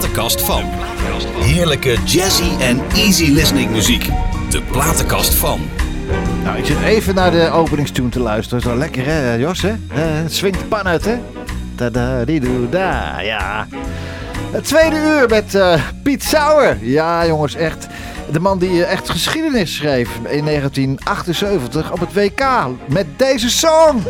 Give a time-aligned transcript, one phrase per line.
[0.00, 0.64] platenkast van.
[1.40, 4.08] Heerlijke jazzy en easy listening muziek.
[4.50, 5.60] De platenkast van.
[6.44, 8.62] Nou, ik zit even naar de openingstune te luisteren.
[8.62, 9.72] Zo lekker hè, Jos hè?
[9.92, 11.18] Het swingt de pan uit hè?
[11.74, 13.66] Da da di do da, ja.
[14.50, 16.76] Het tweede uur met eh, Piet Sauer.
[16.80, 17.86] Ja jongens, echt.
[18.32, 22.44] De man die eh, echt geschiedenis schreef in 1978 op het WK.
[22.88, 24.02] Met deze song.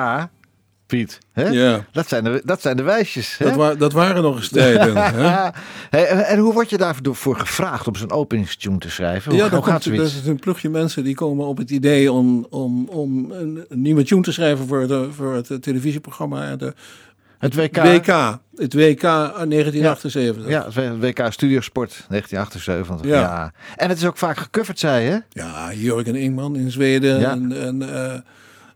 [0.00, 0.30] Ja,
[0.90, 1.18] Piet.
[1.32, 1.48] Hè?
[1.48, 1.84] Ja.
[1.92, 3.38] Dat, zijn de, dat zijn de wijsjes.
[3.38, 3.44] Hè?
[3.44, 4.96] Dat, wa dat waren nog eens tijden.
[5.14, 5.48] hè?
[5.90, 9.30] Hey, en, en hoe word je daarvoor gevraagd om zo'n openingstune te schrijven?
[9.30, 12.12] Hoe, Ja, dan gaat komt, dat is een plugje mensen die komen op het idee
[12.12, 16.56] om, om, om een, nieuwe tune te schrijven voor, de, voor het televisieprogramma.
[16.56, 16.74] De
[17.38, 17.76] Het WK.
[17.76, 18.38] WK.
[18.54, 20.48] Het WK 1978.
[20.48, 23.06] Ja, het WK Studiosport 1978.
[23.06, 23.20] Ja.
[23.20, 23.52] Ja.
[23.76, 25.22] En het is ook vaak gecoverd, zei je?
[25.28, 27.20] Ja, Jurgen Ingman in Zweden.
[27.20, 27.30] Ja.
[27.30, 28.18] En, en, eh,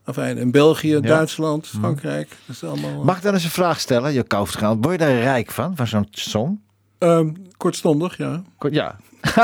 [0.04, 2.28] enfin, in België, Duitsland, Frankrijk.
[2.46, 3.04] Dat is allemaal...
[3.04, 4.12] Mag ik dan eens een vraag stellen?
[4.12, 4.22] Je
[4.56, 4.80] gaan.
[4.82, 6.60] Word je daar rijk van, van zo'n song?
[6.98, 8.42] Ehm, kortstondig, ja.
[8.58, 8.96] Ko- Ja.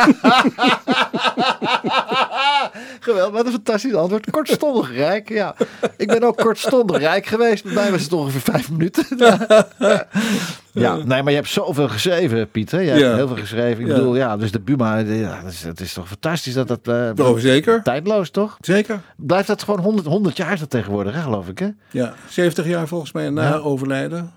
[3.01, 4.31] Geweldig, wat een fantastisch antwoord.
[4.31, 5.55] Kortstondig rijk, ja.
[5.97, 7.65] Ik ben ook kortstondig rijk geweest.
[7.65, 9.05] Bij mij was het ongeveer vijf minuten.
[10.73, 12.81] ja, nee, maar je hebt zoveel geschreven, Pieter.
[12.83, 13.15] Je hebt Ja.
[13.15, 13.81] heel veel geschreven.
[13.83, 13.95] Ik Ja.
[13.95, 16.81] bedoel, ja, dus de Buma, ja, dat is, het is toch fantastisch dat dat...
[16.89, 17.83] eh, Oh, zeker.
[17.83, 18.57] Tijdloos, toch?
[18.61, 19.01] Zeker.
[19.17, 21.69] Blijft dat gewoon 100, 100 jaar dat tegenwoordig, hè, geloof ik, hè?
[21.91, 23.55] Ja, 70 jaar volgens mij na Ja.
[23.57, 24.33] overlijden.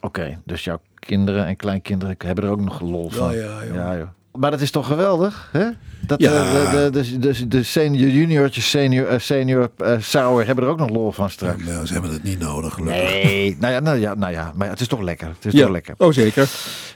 [0.00, 3.34] Oké, dus jouw kinderen en kleinkinderen hebben er ook nog lol van.
[3.34, 3.74] ja, joh.
[3.74, 4.08] ja, joh.
[4.38, 5.68] Maar dat is toch geweldig, hè?
[6.06, 6.32] Dat Ja.
[6.32, 10.88] eh, de, de, de, senior, juniortjes, senior, eh, senior eh, Sauer hebben er ook nog
[10.90, 11.62] lol van straks.
[11.64, 13.02] Nou, ze hebben het niet nodig, gelukkig.
[13.02, 15.26] Nee, nou ja, nou ja, nou ja, maar het is toch lekker.
[15.28, 15.60] Het is Ja.
[15.62, 15.94] toch lekker.
[15.98, 16.48] Oh, zeker.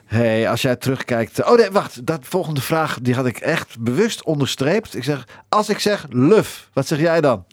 [0.04, 1.44] Hey, als jij terugkijkt.
[1.44, 2.06] Oh nee, wacht.
[2.06, 4.96] Dat volgende vraag die had ik echt bewust onderstreept.
[4.96, 7.44] Ik zeg, als ik zeg luf, wat zeg jij dan?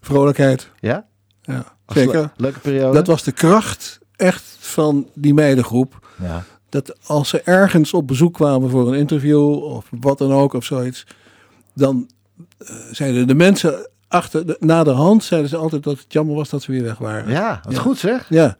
[0.00, 0.70] Vrolijkheid.
[0.80, 1.06] Ja?
[1.42, 2.30] Ja, le- zeker.
[2.36, 2.94] leuke periode.
[2.94, 6.06] Dat was de kracht echt van die meidengroep.
[6.22, 6.44] Ja.
[6.84, 10.64] Dat als ze ergens op bezoek kwamen voor een interview of wat dan ook of
[10.64, 11.06] zoiets.
[11.74, 12.08] Dan
[12.58, 16.34] eh, zeiden de mensen achter, de, na de hand zeiden ze altijd dat het jammer
[16.34, 17.30] was dat ze weer weg waren.
[17.30, 17.80] Ja, wat Ja.
[17.80, 18.26] goed zeg.
[18.28, 18.56] Ja,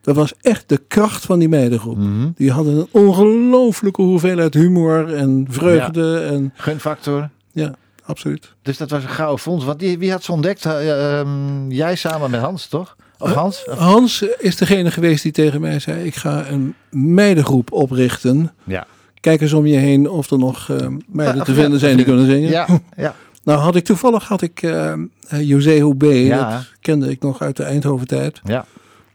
[0.00, 1.96] dat was echt de kracht van die meidengroep.
[1.96, 2.28] Mhm.
[2.34, 6.18] Die hadden een ongelooflijke hoeveelheid humor en vreugde.
[6.20, 7.28] En Gunfactor.
[7.52, 7.74] ja,
[8.04, 8.54] absoluut.
[8.62, 9.64] Dus dat was een gouden fonds.
[9.64, 10.64] Want die, wie had ze ontdekt?
[10.64, 12.96] Eh, ehm, jij samen met Hans, toch?
[13.18, 13.64] Of Hans?
[13.68, 18.52] Of- Hans is degene geweest die tegen mij zei: Ik ga een meidengroep oprichten.
[18.64, 18.86] Ja.
[19.20, 22.26] Kijk eens om je heen of er nog eh, meiden te vinden zijn die kunnen
[22.26, 22.50] zingen.
[22.50, 22.66] Ja,
[22.96, 23.14] ja.
[23.44, 24.98] Nou had ik toevallig had ik eh eh,
[25.40, 26.50] José Houbé, Ja.
[26.50, 28.40] dat kende ik nog uit de Eindhoven tijd.
[28.44, 28.64] ja.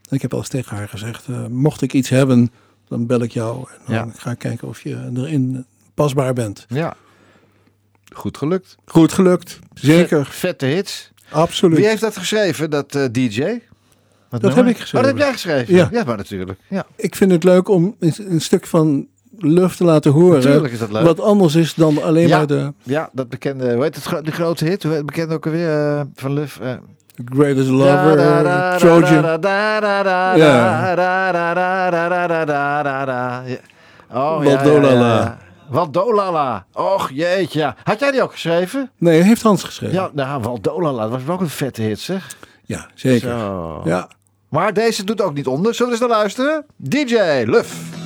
[0.09, 2.51] Ik heb al eens tegen haar gezegd, eh, mocht ik iets hebben,
[2.87, 3.57] dan bel ik jou.
[3.69, 4.07] En dan Ja.
[4.17, 6.65] ga ik kijken of je erin pasbaar bent.
[6.69, 6.93] ja.
[8.15, 8.75] Goed gelukt.
[8.85, 11.11] Goed gelukt, zeker, Vet- vette hits.
[11.29, 11.77] absoluut.
[11.77, 13.43] Wie heeft dat geschreven, dat eh, DJ?
[14.39, 14.97] Dat, heb ik geschreven.
[14.97, 15.75] Oh, dat heb jij geschreven?
[15.75, 15.87] Ja.
[15.91, 16.59] ja maar natuurlijk.
[16.67, 19.07] Ja, Ik vind het leuk om een, stuk van
[19.37, 20.37] Luf te laten horen.
[20.43, 21.03] natuurlijk is dat leuk.
[21.03, 22.37] Wat anders is dan alleen Ja.
[22.37, 24.83] maar de Ja, dat bekende, hoe heet het, de grote hit?
[24.83, 26.59] Hoe heet het bekende ook alweer eh, van Luf?
[26.59, 26.71] eh,
[27.25, 29.39] Greatest Lover, Trojan.
[30.37, 30.93] Ja.
[34.13, 35.37] Oh, Waldolala.
[35.69, 36.65] Waldolala.
[36.73, 37.75] Och, jeetje.
[37.83, 38.89] Had jij die ook geschreven?
[38.97, 39.95] Nee, heeft Hans geschreven.
[39.95, 41.01] Ja, nou, Waldolala.
[41.09, 42.35] Dat was ook een vette hit, zeg.
[42.65, 43.29] Ja, zeker.
[43.29, 43.81] Zo.
[43.85, 44.07] Ja.
[44.51, 45.75] Maar deze doet ook niet onder.
[45.75, 46.65] Zullen we eens naar luisteren?
[46.77, 48.00] DJ Luf.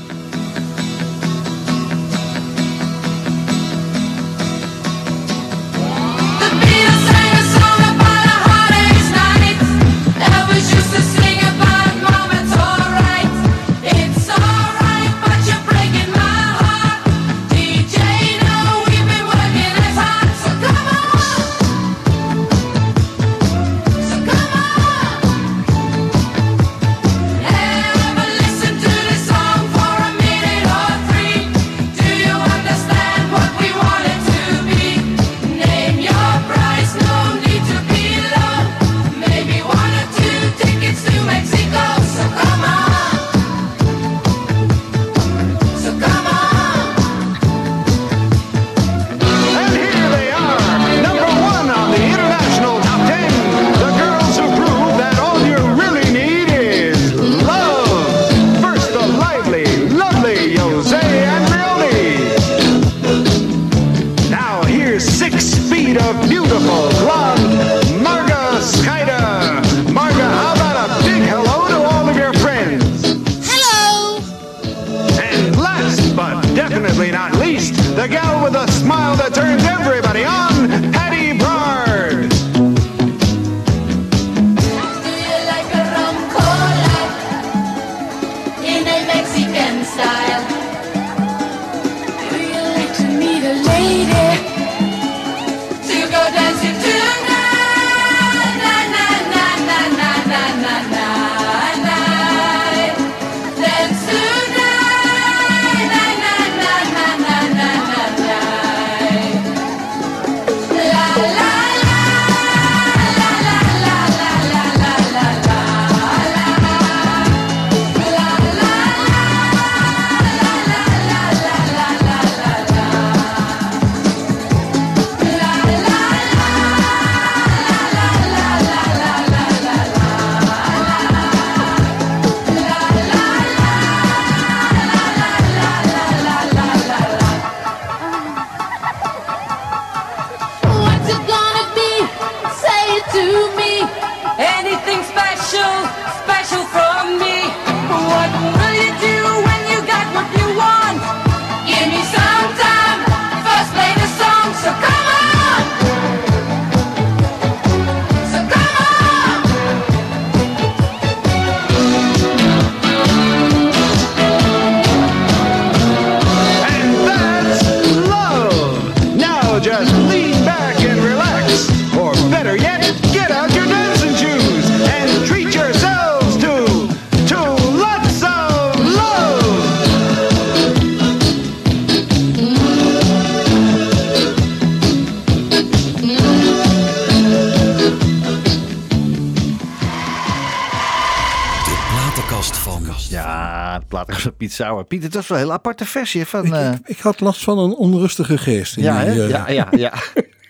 [194.55, 196.45] Van Piet het was wel een heel aparte versie van...
[196.45, 198.77] Ik, eh, ik, ik had last van een onrustige geest.
[198.77, 199.93] in ja, die, eh, ja, ja, ja.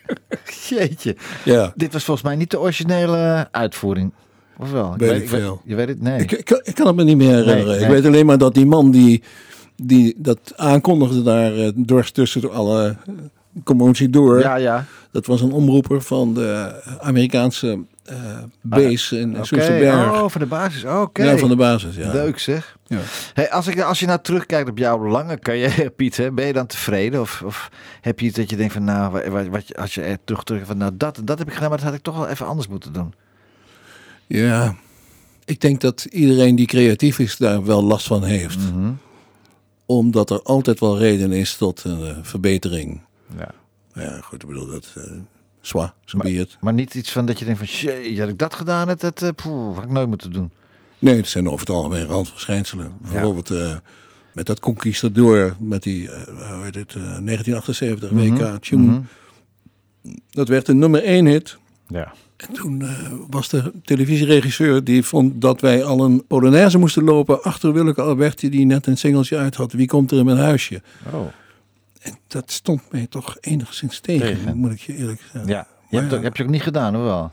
[0.69, 1.15] Jeetje.
[1.43, 1.74] ja.
[1.75, 4.12] Dit was volgens mij niet de originele uitvoering.
[4.57, 4.93] Of wel?
[4.97, 5.62] Weet ik veel.
[5.65, 6.01] je weet het?
[6.01, 6.19] Nee.
[6.19, 7.67] Ik, ik, ik kan het me niet meer herinneren.
[7.75, 9.24] Nee, Ik weet alleen maar dat die man die,
[9.75, 12.95] die dat aankondigde daar eh, dwars tussen alle
[13.63, 14.39] commotie door.
[14.39, 14.85] ja, ja.
[15.15, 18.15] Dat was een omroeper van de Amerikaanse eh
[18.62, 19.43] base in Ah.
[19.43, 20.12] Soesterberg.
[20.12, 20.84] Oh, van de basis.
[20.86, 21.24] Oké.
[21.24, 22.12] Ja, van de basis, ja.
[22.12, 22.77] Leuk zeg.
[22.88, 23.00] Ja.
[23.34, 26.53] Hey, als, ik, als je nou terugkijkt op jouw lange carrière, Piet, hè, ben je
[26.53, 27.22] dan tevreden?
[27.22, 27.69] Of, of
[28.01, 30.77] heb je iets dat je denkt van, nou, wat, als je er terug terug van,
[30.77, 32.93] nou, dat, dat heb ik gedaan, maar dat had ik toch wel even anders moeten
[32.93, 33.13] doen.
[34.27, 34.75] Ja,
[35.45, 38.57] ik denk dat iedereen die creatief is daar wel last van heeft.
[38.57, 38.91] Mhm.
[39.86, 43.01] Omdat er altijd wel reden is tot een eh, verbetering.
[43.38, 43.50] Ja.
[43.95, 44.93] Ja, goed, ik bedoel dat...
[44.95, 45.03] eh
[45.61, 46.57] Zwa, zo it.
[46.61, 49.21] Maar niet iets van dat je denkt van, shit, had ik dat gedaan, het, het,
[49.21, 50.51] eh, poeh, had ik nooit moeten doen.
[50.99, 52.91] Nee, het zijn over het algemeen randverschijnselen.
[53.01, 53.75] Bijvoorbeeld eh,
[54.33, 59.01] met dat Conquistador, met die, eh, hoe heet het, eh, 1978 WK tune.
[60.29, 61.57] Dat werd een nummer één hit.
[61.87, 62.13] Ja.
[62.37, 62.83] En toen
[63.29, 68.49] was de televisieregisseur die vond dat wij al een Polonaise moesten lopen achter Willeke Alberti
[68.49, 69.71] die net een singeltje uit had.
[69.71, 70.81] Wie komt er in mijn huisje?
[71.13, 71.27] Oh.
[72.05, 74.57] En dat stond mij toch enigszins tegen, Tegen.
[74.57, 75.47] moet ik je eerlijk zeggen.
[75.51, 75.67] Ja.
[75.89, 77.31] Je hebt, ook- heb je ook niet gedaan, hoor wel?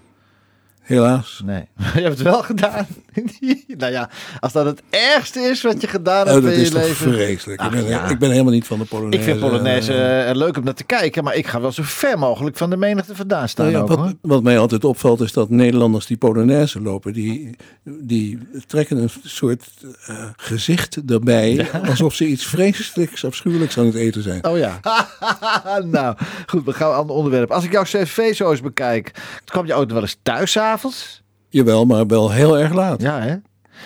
[0.83, 1.43] Helaas.
[1.45, 1.65] Nee.
[1.95, 2.87] je hebt het wel gedaan.
[3.79, 4.11] nou ja,
[4.41, 6.83] als dat het ergste is wat je gedaan hebt Oh, dat in je is toch
[6.83, 7.13] leven.
[7.13, 7.61] vreselijk.
[7.61, 8.09] Ach, ik, ben, ja.
[8.09, 9.19] ik ben helemaal niet van de Polonaise.
[9.19, 11.83] Ik vind Polonaise eh, eh, leuk om naar te kijken, maar ik ga wel zo
[11.85, 13.73] ver mogelijk van de menigte vandaan staan.
[13.73, 14.07] Nou ja, ook, hoor.
[14.07, 19.11] wat, wat mij altijd opvalt is dat Nederlanders die Polonaise lopen, die, die trekken een
[19.25, 19.69] soort
[20.07, 24.47] eh, gezicht erbij, alsof ze iets vreselijks, afschuwelijks aan het eten zijn.
[24.47, 24.81] Oh ja.
[25.85, 27.51] nou, goed, we gaan een ander onderwerp.
[27.51, 29.11] Als ik jouw cv zo eens bekijk,
[29.45, 30.57] kwam je ook nog wel eens thuis 's
[31.49, 33.03] Jawel, maar wel heel erg laat.
[33.03, 33.37] Ja, Ja, hè?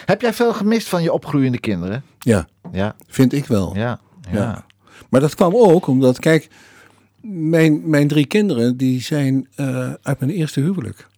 [0.05, 2.03] Heb jij veel gemist van je opgroeiende kinderen?
[2.73, 3.75] Ja, vind ik wel.
[3.75, 4.01] ja,
[4.31, 4.39] ja.
[4.39, 4.65] Ja.
[5.11, 6.49] Maar dat kwam ook omdat, kijk,
[7.21, 11.09] mijn, mijn drie kinderen, die zijn eh, uit mijn eerste huwelijk.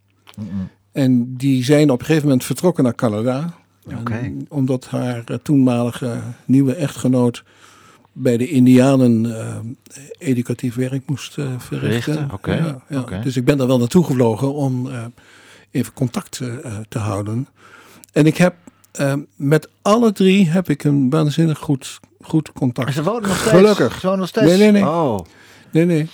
[0.92, 3.54] En die zijn op een gegeven moment vertrokken naar Canada.
[4.48, 7.44] Omdat haar eh, toenmalige nieuwe echtgenoot
[8.12, 9.56] bij de Indianen eh,
[10.18, 11.60] educatief werk moest verrichten.
[11.78, 13.00] Verrichten, oké, Ja, ja.
[13.00, 13.20] oké.
[13.22, 14.88] Dus ik ben daar wel naartoe gevlogen om
[15.70, 17.48] even contact eh, eh, te houden.
[18.12, 18.54] En ik heb
[18.92, 22.86] eh, met alle drie heb ik een waanzinnig goed, goed contact.
[22.86, 23.50] Maar ze wonen nog steeds?
[23.56, 23.94] Gelukkig.
[24.00, 24.46] Ze wonen nog steeds?
[24.46, 24.86] Nee, nee, nee.
[24.86, 25.18] Oh,
[25.70, 26.08] Nee, nee.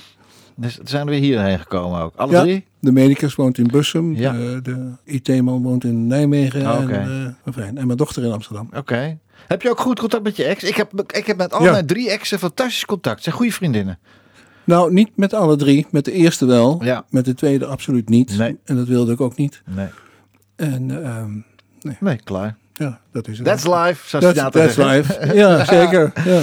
[0.54, 2.16] dus zijn we hierheen gekomen ook.
[2.16, 2.40] Alle Ja.
[2.42, 2.64] drie?
[2.80, 4.14] De medicus woont in Bussum.
[4.16, 4.32] Ja.
[4.32, 6.82] De, de IT-man woont in Nijmegen.
[6.82, 6.92] Oké.
[6.92, 7.37] en,
[7.76, 8.68] eh, mijn dochter in Amsterdam.
[8.76, 9.18] Oké.
[9.49, 10.62] Heb je ook goed contact met je ex?
[10.62, 11.70] Ik heb, ik heb met al Ja.
[11.70, 13.16] mijn drie exen fantastisch contact.
[13.16, 13.99] Ze zijn goede vriendinnen.
[14.64, 15.87] Nou, niet met alle drie.
[15.90, 16.85] Met de eerste wel.
[16.85, 17.04] Ja.
[17.09, 18.38] Met de tweede absoluut niet.
[18.38, 18.59] Nee.
[18.64, 19.62] En dat wilde ik ook niet.
[19.66, 19.88] Nee.
[20.56, 21.30] En ehm,
[22.00, 22.56] Nee, klaar.
[22.75, 23.47] ja, dat is het.
[23.47, 25.35] That's life, zoals That's, life.
[25.35, 26.12] Ja, zeker.
[26.25, 26.42] Ja,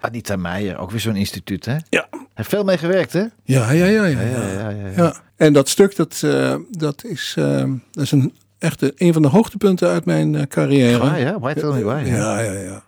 [0.00, 1.76] Anita Meijer, ook weer zo'n instituut, hè?
[1.88, 2.08] Ja.
[2.34, 3.20] Heeft veel mee gewerkt, hè?
[3.20, 3.72] ja, ja.
[3.72, 4.48] ja, ja, Ja, ja.
[4.48, 4.86] ja, ja.
[4.96, 5.02] ja.
[5.02, 5.14] Ja.
[5.36, 9.28] En dat stuk, dat, eh, dat is, eh, dat is een, echt een, van de
[9.28, 10.98] hoogtepunten uit mijn eh, carrière.
[10.98, 11.38] Waar, ja?
[11.38, 12.02] Why tell me why?
[12.04, 12.82] Ja, ja, ja.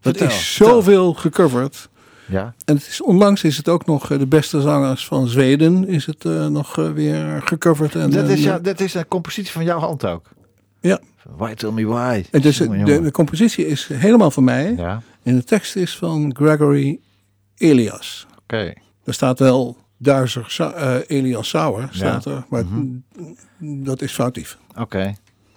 [0.00, 1.88] Dat is zoveel gecoverd.
[2.30, 2.54] Ja.
[2.64, 6.06] En het is, onlangs is het ook nog eh, de beste zangers van Zweden is
[6.06, 7.94] het eh, nog eh, weer gecoverd.
[7.94, 10.28] En, Dat is, ja, dat is een compositie van jouw hand ook.
[10.80, 11.00] Ja.
[11.36, 12.24] Why tell me why?
[12.30, 13.02] en dus Jongen, de, jongen.
[13.04, 14.74] de compositie is helemaal van mij.
[14.76, 17.00] Ja, En de tekst is van Gregory
[17.56, 18.26] Elias.
[18.42, 18.72] oké.
[19.04, 23.84] Er staat wel Duizer Elias Sauer, staat er, maar Mhm.
[23.84, 24.58] dat is foutief.
[24.78, 25.14] Oké.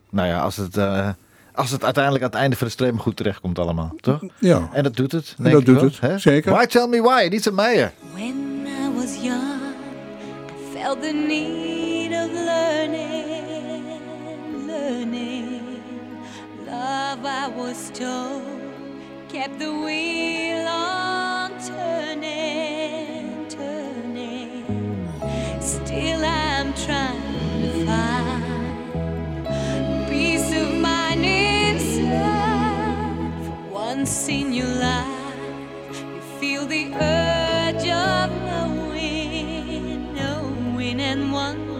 [0.09, 0.75] Nou ja, als het,
[1.55, 4.19] als het uiteindelijk aan het einde van de stream goed terechtkomt allemaal, toch?
[4.39, 5.33] Ja, En dat doet het.
[5.37, 6.17] En denk dat ik doet wel, het, hè?
[6.17, 6.53] zeker.
[6.53, 7.23] Why tell me why?
[7.25, 7.91] Anita Meijer.
[8.13, 9.61] When I was young,
[10.49, 13.83] I felt the need of learning,
[14.67, 15.61] learning.
[16.65, 18.41] Love, I was told,
[19.31, 24.65] kept the wheel on turning, turning.
[25.61, 27.22] Still, I'm trying
[33.95, 35.37] once in your life,
[35.91, 41.72] you feel the urge of knowing, knowing and wondering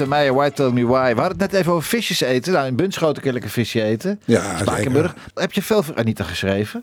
[0.00, 1.14] Anita Meijer, Why Tell Me Why.
[1.14, 2.52] We hadden het net even over visjes eten.
[2.52, 4.20] Nou, in Bunschoten kun je lekker visje eten.
[4.24, 5.06] Ja, Spakenburg.
[5.16, 5.30] zeker.
[5.34, 6.82] Heb je veel voor Anita geschreven?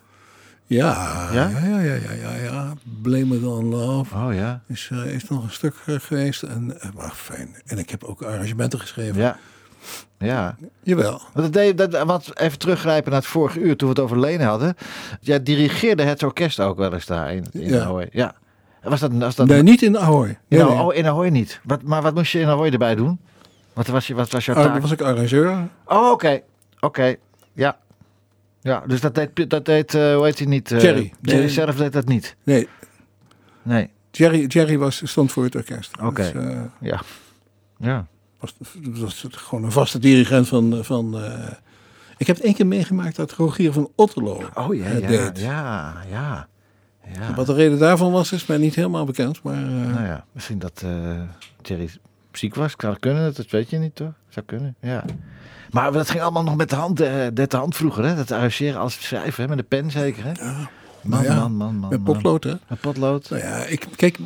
[0.65, 1.49] Ja, Ja?
[1.49, 2.73] ja, ja, ja, ja, ja.
[3.01, 4.62] Blame It On Love Oh ja.
[4.67, 6.43] is, eh, is nog een stuk eh, geweest.
[6.43, 7.56] En, eh, maar fijn.
[7.65, 9.21] En ik heb ook arrangementen geschreven.
[9.21, 9.38] Ja.
[10.19, 10.56] Ja.
[10.84, 11.21] Jawel.
[11.34, 14.19] Want, dat deed, dat, want even teruggrijpen naar het vorige uur toen we het over
[14.19, 14.75] Lene hadden.
[15.21, 18.06] Jij dirigeerde het orkest ook wel eens daar in, in Ja.
[18.12, 18.36] Ja.
[18.89, 20.28] Was dat, was dat Nee, niet in Ahoy.
[20.30, 20.86] in, Nee, Ahoy, nee.
[20.86, 21.60] oh, in Ahoy niet?
[21.63, 23.19] Wat, maar wat moest je in Ahoy erbij doen?
[23.73, 24.71] Wat was, je, wat was jouw Ah, taak?
[24.71, 25.67] dan was ik arrangeur.
[25.86, 26.41] Oh, oké.
[26.80, 27.15] Oké.
[27.54, 27.78] Ja.
[28.62, 30.71] Ja, dus dat deed, dat deed eh, hoe heet hij niet?
[30.71, 31.13] eh, Jerry.
[31.21, 31.50] Jerry Nee.
[31.50, 32.36] zelf deed dat niet.
[32.43, 32.67] Nee,
[33.62, 33.89] Nee.
[34.12, 35.91] Jerry, Jerry was, stond voor het orkest.
[36.02, 36.21] Oké.
[36.21, 37.02] Dus, eh, Ja.
[37.78, 38.08] Ja.
[38.39, 38.56] was,
[38.93, 40.80] was gewoon een vaste dirigent van...
[40.82, 41.52] van eh,
[42.17, 45.39] ik heb het één keer meegemaakt dat Rogier van Otterlo Oh ja, ja, deed.
[45.39, 46.47] ja, ja.
[47.13, 47.34] Ja.
[47.36, 49.43] Wat de reden daarvan was, is mij niet helemaal bekend.
[49.43, 50.91] Maar eh, Nou ja, misschien dat eh,
[51.62, 51.89] Jerry
[52.32, 52.76] ziek was.
[52.76, 54.12] Kan kunnen, dat weet je niet toch?
[54.30, 55.04] Zou kunnen, ja.
[55.72, 58.15] Maar dat ging allemaal nog met de hand, eh, met de hand vroeger, hè?
[58.15, 59.50] Dat arrangeren, alles schrijven, hè?
[59.50, 60.32] Met de pen zeker, hè?
[61.02, 61.89] Man, nou ja, man, man, man.
[61.89, 62.54] met potlood, hè?
[62.67, 63.30] Met potlood.
[63.30, 64.17] Nou ja, ik, kijk,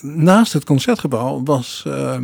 [0.00, 2.18] naast het concertgebouw was, eh,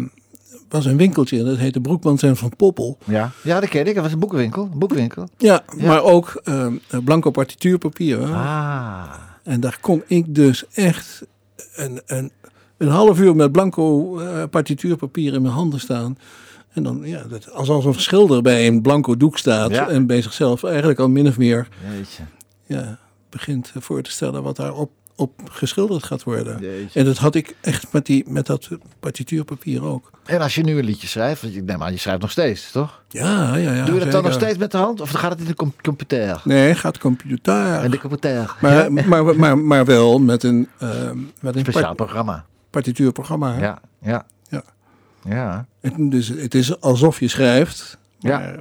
[0.68, 1.44] was een winkeltje.
[1.44, 2.98] Dat heette Broekmans en Van Poppel.
[3.05, 3.31] Ja.
[3.42, 3.94] ja, dat ken ik.
[3.94, 4.68] Dat was een boekenwinkel.
[4.72, 5.29] Een boekenwinkel.
[5.38, 5.87] Ja, Ja.
[5.87, 6.66] maar ook eh,
[7.05, 8.20] blanco partituurpapier.
[8.29, 8.35] hè.
[8.35, 9.05] Ah.
[9.44, 11.22] En daar kon ik dus echt
[11.74, 12.30] een, een,
[12.76, 16.18] een half uur met blanco eh, partituurpapier in mijn handen staan.
[16.72, 19.88] En dan, ja, dat, alsof een schilder bij een blanco doek staat Ja.
[19.88, 22.22] en bij zichzelf eigenlijk al min of meer Jeetje.
[22.66, 22.98] ja,
[23.30, 26.59] begint voor te stellen wat daarop op geschilderd gaat worden.
[26.61, 26.98] Jeetje.
[27.00, 28.68] En dat had ik echt met, die, met dat
[29.00, 30.11] partituurpapier ook.
[30.24, 32.70] En als je nu een liedje schrijft, want ik neem aan, je schrijft nog steeds,
[32.70, 33.03] toch?
[33.09, 33.85] Ja, ja, ja.
[33.85, 35.00] Doe je dat dan nog steeds met de hand?
[35.00, 36.40] Of gaat het in de com- computer?
[36.44, 37.74] Nee, gaat computer.
[37.74, 38.57] En de computer.
[38.61, 39.05] Maar, Ja?
[39.07, 42.44] maar, maar, maar wel met een, ehm met een Speciaal part- programma.
[42.70, 43.55] partituurprogramma.
[43.55, 43.61] hè.
[43.61, 44.27] Ja, ja.
[44.48, 44.62] Ja.
[45.29, 45.66] Ja.
[45.81, 47.98] Het- Dus het is alsof je schrijft.
[48.18, 48.38] Ja.
[48.38, 48.59] Maar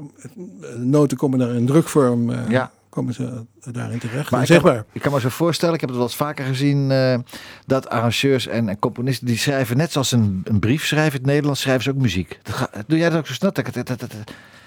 [0.59, 2.29] de noten komen daar in drukvorm.
[2.29, 2.71] eh, Ja.
[2.93, 4.31] Komen ze daarin terecht.
[4.31, 4.85] Maar zeg maar.
[4.91, 7.17] ik kan me zo voorstellen, ik heb het wel eens vaker gezien, eh,
[7.65, 11.25] dat arrangeurs en, en componisten die schrijven, net zoals een, een brief schrijven in het
[11.25, 12.39] Nederlands, schrijven ze ook muziek.
[12.43, 13.51] Ga- doe jij dat ook zo snel?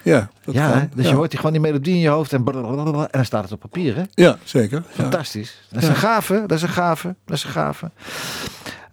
[0.03, 1.11] Ja, dat Ja, dus ja.
[1.11, 3.61] je hoort die gewoon die melodie in je hoofd en, en dan staat het op
[3.61, 3.97] papier.
[3.97, 4.03] Hè?
[4.15, 4.83] Ja, zeker.
[4.89, 5.03] Ja.
[5.03, 5.67] Fantastisch.
[5.71, 7.91] Dat is een gave, dat is een gave, dat is een gave.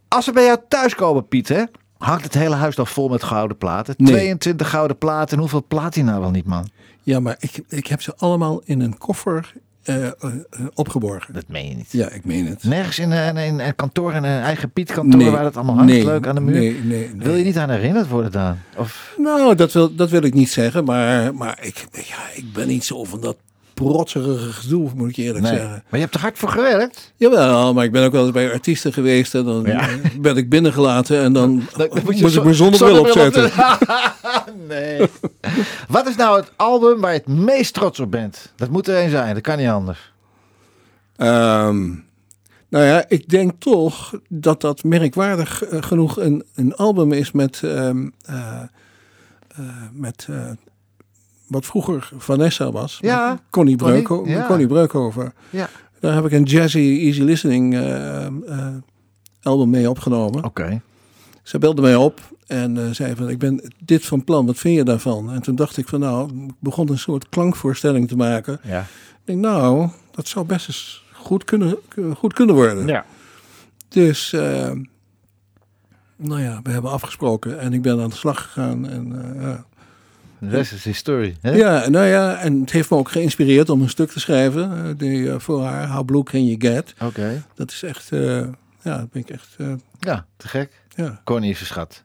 [0.08, 1.64] Als we bij jou thuis komen, Piet, hè,
[1.98, 3.94] hangt het hele huis nog vol met gouden platen.
[3.98, 4.12] Nee.
[4.14, 5.34] 22 gouden platen.
[5.34, 6.70] En hoeveel platina wel niet, man?
[7.04, 10.32] Ja, maar ik, ik heb ze allemaal in een koffer eh, eh, eh,
[10.74, 11.34] opgeborgen.
[11.34, 11.92] Dat meen je niet.
[11.92, 12.64] Ja, ik meen het.
[12.64, 16.06] Nergens in een, in een kantoor, in een eigen Piet-kantoor waar dat allemaal hangt, nee,
[16.06, 16.56] leuk aan de muur.
[16.56, 17.26] Nee, nee, nee.
[17.26, 18.58] Wil je niet aan herinnerd worden dan?
[18.78, 20.84] Of, Nou, dat wil, dat wil ik niet zeggen.
[20.84, 23.38] Maar, maar ik, ja, ik ben niet zo van dat
[23.84, 25.54] protserige gedoe, moet ik je eerlijk nee.
[25.54, 25.72] zeggen.
[25.72, 27.14] Maar je hebt er hard voor gewerkt?
[27.16, 29.36] Jawel, maar ik ben ook wel eens bij artiesten geweest.
[29.36, 29.88] En dan Ja.
[30.22, 33.52] werd ik binnengelaten en dan, Dan moet moest je ik mijn zonnebril opzetten.
[34.68, 35.08] nee.
[35.88, 38.54] Wat is nou het album waar je het meest trots op bent?
[38.56, 40.12] Dat moet er een zijn, dat kan niet anders.
[41.16, 41.90] Ehm,
[42.70, 47.62] nou ja, ik denk toch dat dat merkwaardig eh, genoeg een, een album is met,
[47.64, 48.62] ehm, eh,
[49.48, 50.28] eh, met
[51.54, 52.98] wat vroeger Vanessa was.
[53.02, 54.48] Ja, Connie, Connie, Breuko, ja.
[54.48, 55.34] Connie Breukhoven.
[55.50, 55.70] Ja.
[56.00, 58.34] Daar heb ik een jazzy easy listening eh, eh,
[59.42, 60.44] album mee opgenomen.
[60.44, 60.82] Oké.
[61.44, 64.76] Ze belde mij op en eh, zei van ik ben dit van plan, wat vind
[64.76, 65.32] je daarvan?
[65.32, 68.60] En toen dacht ik van nou, ik begon een soort klankvoorstelling te maken.
[68.64, 68.80] Ja.
[68.80, 71.78] Ik denk nou, dat zou best eens goed kunnen,
[72.18, 72.88] goed kunnen worden.
[72.88, 73.06] ja.
[73.90, 74.34] Dus,
[76.24, 78.90] nou ja, we hebben afgesproken en ik ben aan de slag gegaan.
[78.90, 79.66] En, eh, ja.
[80.50, 81.36] De rest is historie.
[81.42, 81.52] Hè?
[81.52, 84.72] ja, nou ja, en het heeft me ook geïnspireerd om een stuk te schrijven.
[84.86, 86.94] eh, die, eh, voor haar, How Blue Can You Get?
[87.04, 87.44] Oké.
[87.56, 88.38] Dat is echt, eh,
[88.82, 89.56] ja, dat ben ik echt,
[90.00, 90.72] Ja, te gek.
[90.96, 92.04] ja, Connie is een schat.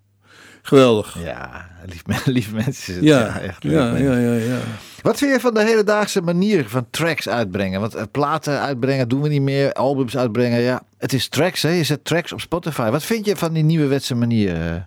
[0.62, 1.18] geweldig.
[1.24, 2.94] Ja, lief, lieve mensen.
[2.94, 3.02] het.
[3.02, 3.74] Ja, echt leuk.
[3.74, 4.58] ja, ja, ja, ja.
[5.02, 7.80] Wat vind je van de hedendaagse manier van tracks uitbrengen?
[7.80, 10.60] Want platen uitbrengen doen we niet meer, albums uitbrengen.
[10.60, 11.68] Ja, het is tracks, hè?
[11.70, 12.90] Je zet tracks op Spotify.
[12.90, 14.86] Wat vind je van die nieuwe wetse manier?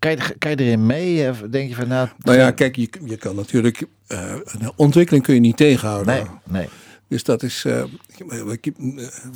[0.00, 0.16] Eh?
[0.16, 1.28] Kan je, kan je erin mee?
[1.30, 2.08] Of denk je van, nou...
[2.18, 6.14] Nou ja, kijk, je, je kan natuurlijk, eh, een ontwikkeling kun je niet tegenhouden.
[6.14, 6.68] Nee, nee.
[7.08, 7.82] Dus dat is eh,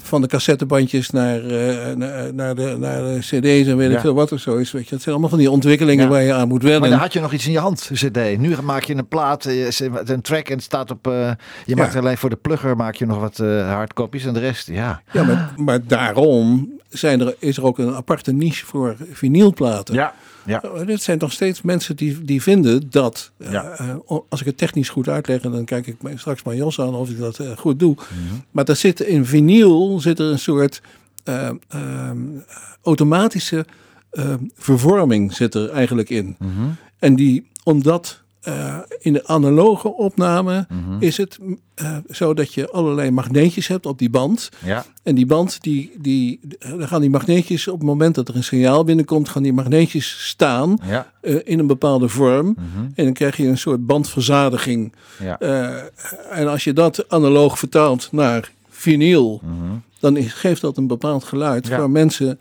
[0.03, 3.94] van de cassettebandjes naar, eh, naar, naar de, naar de cd's en weet Ja.
[3.94, 4.72] ik veel wat of zo is.
[4.72, 4.94] Weet je.
[4.94, 6.11] Het zijn allemaal van die ontwikkelingen Ja.
[6.11, 6.90] waar je aan moet Maar wennen.
[6.90, 8.38] dan had je nog iets in je hand, cd.
[8.38, 9.68] Nu maak je een plaat, eh,
[10.05, 11.07] een track en het staat op...
[11.07, 11.31] eh,
[11.66, 14.66] je maakt alleen voor de plugger maak je nog wat eh hardcopies en de rest,
[14.68, 15.03] ja.
[15.12, 19.94] Ja, maar, maar daarom zijn er, is er ook een aparte niche voor vinylplaten.
[19.94, 20.14] Ja,
[20.46, 20.85] ja.
[20.85, 23.80] Dit zijn nog steeds mensen die, die vinden dat, Ja.
[23.80, 26.94] uh, als ik het technisch goed uitleg, en dan kijk ik straks maar Jos aan
[26.94, 27.94] of ik dat uh, goed doe.
[27.94, 28.35] Mhm.
[28.50, 30.83] Maar daar zit in vinyl zit er een soort
[31.28, 32.44] uh, um,
[32.83, 33.66] automatische
[34.11, 36.37] eh, vervorming zit er eigenlijk in.
[36.38, 36.50] Mhm.
[36.98, 40.96] En die, omdat eh, in de analoge opname Mhm.
[41.02, 41.38] is het
[41.74, 44.48] eh, zo dat je allerlei magneetjes hebt op die band.
[44.64, 44.85] Ja.
[45.02, 48.44] En die band, die, die, dan gaan die magneetjes op het moment dat er een
[48.44, 51.11] signaal binnenkomt, gaan die magneetjes staan Ja.
[51.20, 52.46] eh, in een bepaalde vorm.
[52.46, 52.85] Mhm.
[52.94, 54.92] En dan krijg je een soort bandverzadiging.
[55.20, 55.38] Ja.
[55.38, 55.83] Eh,
[56.30, 59.54] en als je dat analoog vertaalt naar vinyl, Mhm.
[60.00, 61.78] dan is- geeft dat een bepaald geluid Ja.
[61.78, 62.38] waar mensen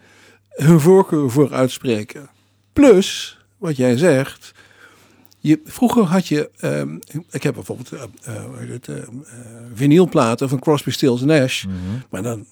[0.50, 2.30] hun voorkeur voor uitspreken.
[2.74, 4.52] Plus, wat jij zegt,
[5.44, 6.96] je, vroeger had je, ehm,
[7.32, 9.04] ik heb bijvoorbeeld eh, eh, het, eh, eh,
[9.74, 11.66] vinylplaten van Crosby, Stills Nash,
[12.10, 12.46] maar dan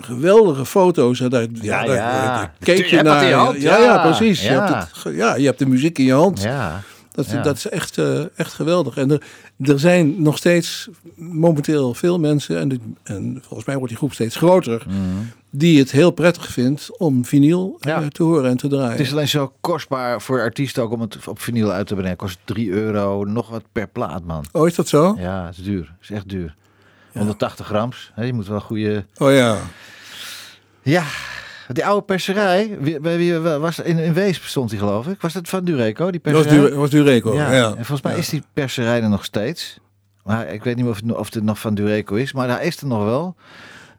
[0.00, 1.20] geweldige foto's.
[1.20, 1.64] En daar, ja, Mhm.
[1.64, 2.36] Ja, daar, ja.
[2.36, 3.22] daar keek Je je hebt het naar.
[3.22, 3.82] in je hand, ja, ja.
[3.84, 4.42] ja, precies.
[4.42, 4.64] Je, Ja.
[4.72, 6.42] hebt het, ge- ja, je hebt de muziek in je hand.
[6.42, 6.82] Ja.
[7.12, 7.42] Dat, Ja.
[7.42, 8.96] dat is echt, eh, echt geweldig.
[8.96, 9.22] En er,
[9.60, 14.12] er zijn nog steeds momenteel veel mensen, en, dit- en volgens mij wordt die groep
[14.12, 14.96] steeds groter, Mhm.
[15.50, 18.08] die het heel prettig vindt om vinyl eh, Ja.
[18.08, 18.90] te horen en te draaien.
[18.90, 22.10] Het is alleen zo kostbaar voor artiesten ook om het op vinyl uit te brengen.
[22.10, 24.44] Het kost 3 euro, nog wat per plaat, man.
[24.52, 25.16] Oh, is dat zo?
[25.18, 25.92] Ja, het is duur.
[26.00, 26.54] Het is echt duur.
[27.12, 28.12] 180 grams.
[28.16, 29.04] Je moet wel een goede...
[29.16, 29.58] Oh ja.
[30.82, 31.04] Ja,
[31.74, 32.78] die oude perserij.
[33.00, 35.20] Bij wie was in, in Weesp stond die, geloof ik.
[35.20, 36.70] Was dat van Dureco, die Dat was, perserij?
[36.70, 37.34] du was Dureco.
[37.34, 37.52] ja.
[37.52, 37.66] Ja.
[37.68, 38.18] En volgens mij Ja.
[38.18, 39.78] is die perserij er nog steeds.
[40.24, 42.32] Maar ik weet niet of het, of het nog van Dureco is.
[42.32, 43.36] Maar daar is er nog wel.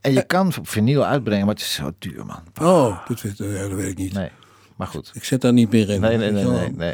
[0.02, 2.44] En je kan op vinyl uitbrengen, maar het is zo duur, man.
[2.62, 4.14] Oh, dat weet, dat weet ik niet.
[4.14, 4.30] Nee,
[4.76, 5.12] maar goed.
[5.14, 6.02] Ik zit daar niet meer in.
[6.02, 6.94] Nee, nee, nee, nee.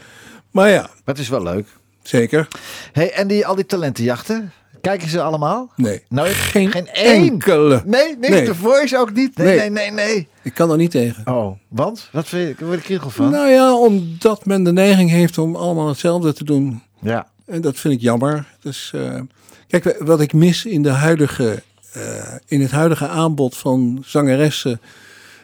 [0.51, 1.67] Maar ja, Maar het is wel leuk.
[2.03, 2.47] zeker.
[2.91, 4.51] Hey, en die, al die talentenjachten,
[4.83, 5.71] kijken ze allemaal?
[5.75, 6.03] Nee.
[6.09, 6.33] Nooit?
[6.33, 7.81] Geen, Geen enkele.
[7.85, 8.45] Nee, nee, Nee.
[8.45, 9.37] de Voice ook niet?
[9.37, 9.91] Nee, nee, Nee.
[9.91, 10.27] nee, nee.
[10.41, 11.27] Ik kan er niet tegen.
[11.27, 12.09] Oh, want?
[12.11, 13.29] Wat vind je, ik word ik kriegel van?
[13.31, 16.81] Nou ja, omdat men de neiging heeft om allemaal hetzelfde te doen.
[17.01, 17.27] Ja.
[17.45, 18.45] En dat vind ik jammer.
[18.59, 19.19] Dus, eh,
[19.67, 22.01] kijk, wat ik mis in, de huidige, eh,
[22.47, 24.81] in het huidige aanbod van zangeressen,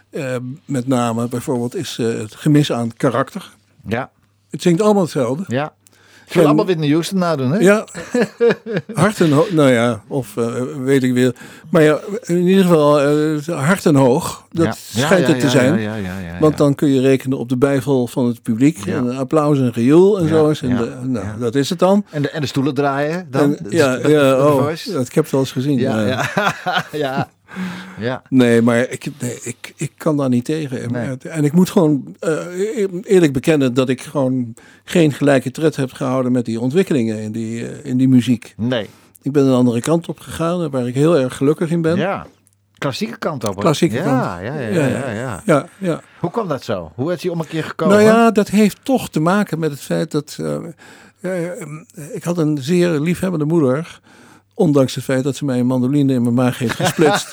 [0.09, 3.51] eh, met name bijvoorbeeld, is het gemis aan karakter.
[3.87, 4.09] Ja.
[4.49, 5.43] Het zingt allemaal hetzelfde.
[5.47, 5.73] Ja.
[6.29, 7.57] Ik wil En- allemaal Whitney Houston nadoen, hè?
[7.59, 7.85] Ja,
[8.93, 9.51] hart en hoog.
[9.51, 11.35] Nou ja, of eh, weet ik weer.
[11.69, 14.43] Maar ja, in ieder geval eh, hart en hoog.
[14.51, 14.71] Dat Ja.
[15.03, 15.89] schijnt Ja, het te zijn.
[16.39, 18.85] Want dan kun je rekenen op de bijval van het publiek.
[18.85, 20.47] En applaus en gejoel en zo.
[20.61, 22.05] En de, nou, dat is het dan.
[22.09, 23.55] En de, en de stoelen draaien dan?
[23.57, 25.79] En, ja, ja, oh, dat, ik heb het wel eens gezien.
[25.79, 26.25] Ja,
[26.91, 27.29] ja.
[27.99, 28.21] ja.
[28.29, 30.91] Nee, maar ik, nee, ik, ik kan daar niet tegen.
[30.91, 31.17] Nee.
[31.17, 32.45] En ik moet gewoon eh,
[33.03, 37.67] eerlijk bekennen dat ik gewoon geen gelijke tred heb gehouden met die ontwikkelingen in die,
[37.67, 38.53] eh, in die muziek.
[38.57, 38.89] Nee.
[39.21, 41.97] Ik ben een andere kant op gegaan, waar ik heel erg gelukkig in ben.
[41.97, 42.25] Ja.
[42.77, 43.53] Klassieke kant op.
[43.53, 43.63] hoor.
[43.63, 44.21] Klassieke ja, kant.
[44.21, 45.41] Ja, ja, ja, ja, ja.
[45.45, 46.01] Ja, ja.
[46.19, 46.91] Hoe kwam dat zo?
[46.95, 47.95] Hoe is hij om een keer gekomen?
[47.95, 50.37] Nou ja, dat heeft toch te maken met het feit dat.
[51.21, 51.67] eh, eh,
[52.13, 53.99] ik had een zeer liefhebbende moeder.
[54.59, 57.31] Ondanks het feit dat ze mij een mandoline in mijn maag heeft gesplitst.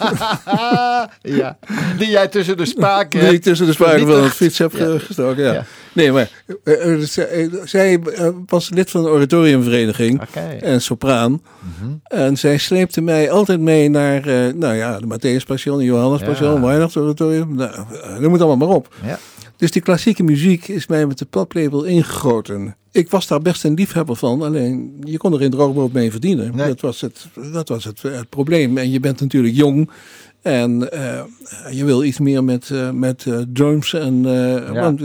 [1.41, 1.59] ja.
[1.99, 4.79] Die jij tussen de spaken Die ik tussen de spaken van het fiets heb Ja.
[4.85, 5.43] ge- gestoken.
[5.45, 5.53] Ja.
[5.53, 5.65] Ja.
[5.93, 6.31] Nee, maar
[6.65, 8.01] eh, eh, zij, eh, zij
[8.47, 10.21] was lid van een oratoriumvereniging.
[10.61, 11.31] En sopraan.
[11.81, 11.91] Mhm.
[12.05, 14.21] En zij sleepte mij altijd mee naar,
[14.55, 16.27] nou ja, de Matthäus Passion, de Johannes Ja.
[16.27, 17.55] Passion, Weihnachtsoratorium.
[17.55, 17.71] Nou,
[18.19, 18.95] noem het allemaal maar op.
[19.05, 19.19] Ja.
[19.57, 22.77] Dus die klassieke muziek is mij met de paplepel ingegoten.
[22.97, 26.57] Ik was daar best een liefhebber van, alleen je kon er geen droogbrood mee verdienen.
[26.57, 26.67] Nee.
[26.67, 28.79] Dat was, het, dat was het, het probleem.
[28.79, 29.91] En je bent natuurlijk jong
[30.43, 31.21] en eh,
[31.71, 33.93] je wil iets meer met, eh, met eh, drums.
[33.95, 34.73] En, Ja.
[34.73, 35.03] want,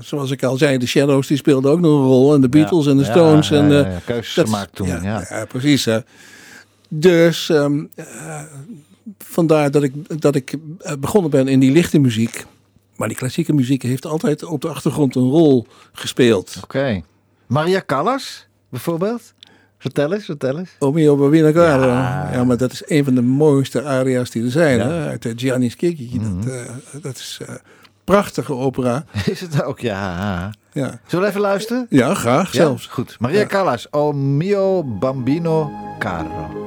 [0.00, 2.34] zoals ik al zei, de Shadows die speelden ook nog een rol.
[2.34, 3.48] En de Beatles en de Stones.
[3.48, 4.86] ja, en, ja, keuzes dat- gemaakt toen.
[4.86, 5.84] Ja, precies.
[5.84, 5.98] Hè.
[6.88, 8.04] Dus ehm, eh,
[9.18, 10.54] vandaar dat ik, dat ik
[11.00, 12.44] begonnen ben in die lichte muziek.
[12.96, 16.56] Maar die klassieke muziek heeft altijd op de achtergrond een rol gespeeld.
[16.62, 17.02] Oké.
[17.46, 19.34] Maria Callas, bijvoorbeeld?
[19.78, 20.70] Vertel eens, vertel eens.
[20.78, 21.86] O mio bambina cara.
[21.86, 22.32] Ja.
[22.32, 22.44] Ja.
[22.44, 24.78] maar dat is een van de mooiste aria's die er zijn.
[24.78, 24.84] Ja.
[24.84, 24.94] Mhm.
[24.94, 25.06] Hè?
[25.08, 26.20] Uit de Gianni Schicchi.
[26.20, 26.60] dat, eh,
[27.02, 27.54] dat is eh
[28.04, 29.04] prachtige opera.
[29.26, 29.80] Is het ook?
[29.80, 30.50] Ja.
[30.72, 31.86] Ja, Zullen we even luisteren?
[31.90, 32.58] ja graag Ja?
[32.62, 32.86] zelfs.
[32.86, 33.16] Goed.
[33.18, 33.46] Maria.
[33.46, 36.64] Callas, O mio bambino caro.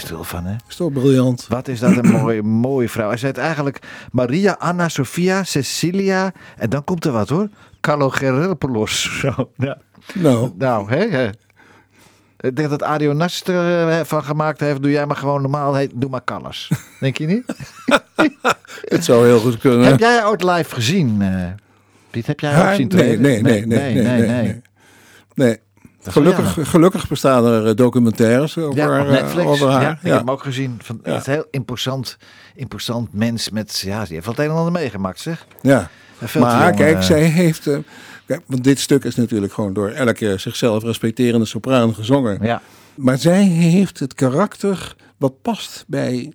[0.00, 0.56] Stil van, hè?
[0.68, 1.46] Is toch briljant?
[1.48, 3.08] Wat is dat een mooie, mooie vrouw.
[3.08, 3.78] Hij zei het eigenlijk
[4.12, 6.32] Maria, Anna, Sofia, Cecilia.
[6.56, 7.48] En dan komt er wat hoor.
[7.80, 9.10] Calogeropoulos.
[9.20, 9.78] Zo, ja.
[10.14, 11.30] Nou, Nou, hè, hè.
[12.40, 14.82] Ik denk dat Adio Nast er eh, van gemaakt heeft.
[14.82, 15.74] Doe jij maar gewoon normaal.
[15.74, 16.70] Heet, doe maar Callas.
[17.00, 17.44] Denk je niet?
[18.94, 19.86] het zou heel goed kunnen.
[19.86, 21.44] Heb jij ooit live gezien, eh,
[22.10, 22.26] Piet?
[22.26, 22.70] Heb jij Haar?
[22.70, 24.62] ook zien nee, nee, nee, nee, nee, nee, nee.
[25.34, 25.58] Nee.
[26.02, 29.46] Gelukkig, gelukkig bestaan er eh, documentaires over, Ja, eh, Netflix.
[29.46, 29.82] over haar.
[29.82, 30.08] Ja, ik Ja.
[30.08, 30.78] heb hem ook gezien.
[30.82, 32.16] Van, heel imposant,
[32.54, 33.78] imposant mens met...
[33.78, 35.46] Ja, die heeft het een en ander meegemaakt, zeg.
[35.62, 35.90] Ja.
[36.38, 37.62] Maar jong, kijk, eh, zij heeft...
[38.26, 42.38] kijk, want dit stuk is natuurlijk gewoon door elke zichzelf respecterende sopraan gezongen.
[42.42, 42.62] Ja,
[42.94, 46.32] Maar zij heeft het karakter wat past bij,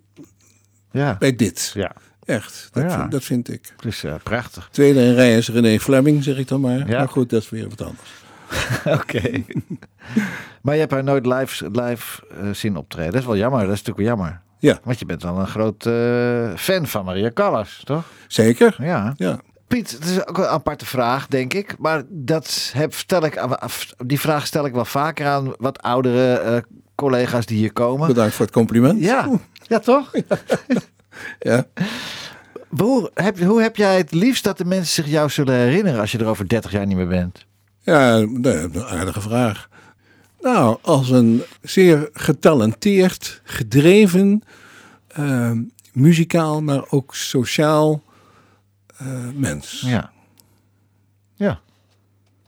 [0.91, 1.71] ja, bij dit.
[1.73, 1.91] ja.
[2.25, 2.99] Echt, dat, Ja.
[2.99, 3.73] vind, dat vind ik.
[3.75, 4.67] Het is prachtig.
[4.71, 6.89] Tweede in rij is René Fleming, zeg ik dan maar.
[6.89, 6.97] Ja.
[6.97, 8.09] Maar goed, dat is weer wat anders.
[8.99, 9.43] Oké.
[10.61, 13.11] maar je hebt haar nooit live, live eh, zien optreden.
[13.11, 13.59] Dat is wel jammer.
[13.59, 14.41] Dat is natuurlijk wel jammer.
[14.59, 18.03] Ja, Want je bent wel een groot eh, fan van Maria Callas, toch?
[18.27, 18.75] zeker.
[18.79, 19.13] Ja.
[19.17, 19.39] Ja.
[19.67, 21.75] Piet, het is ook een aparte vraag, denk ik.
[21.79, 23.41] Maar dat heb, stel ik,
[24.05, 26.57] die vraag stel ik wel vaker aan wat oudere eh,
[26.95, 28.07] collega's die hier komen.
[28.07, 28.99] Bedankt voor het compliment.
[28.99, 29.29] Ja,
[29.67, 30.11] ja toch?
[31.39, 31.65] Ja.
[32.69, 36.11] Hoe heb, hoe heb jij het liefst dat de mensen zich jou zullen herinneren als
[36.11, 37.45] je er over 30 jaar niet meer bent?
[37.85, 39.69] Ja, een aardige vraag.
[40.41, 44.43] Nou, als een zeer getalenteerd, gedreven,
[45.07, 45.51] eh,
[45.93, 48.03] muzikaal, maar ook sociaal
[48.97, 49.83] eh, mens.
[49.85, 50.11] Ja.
[51.35, 51.59] Ja.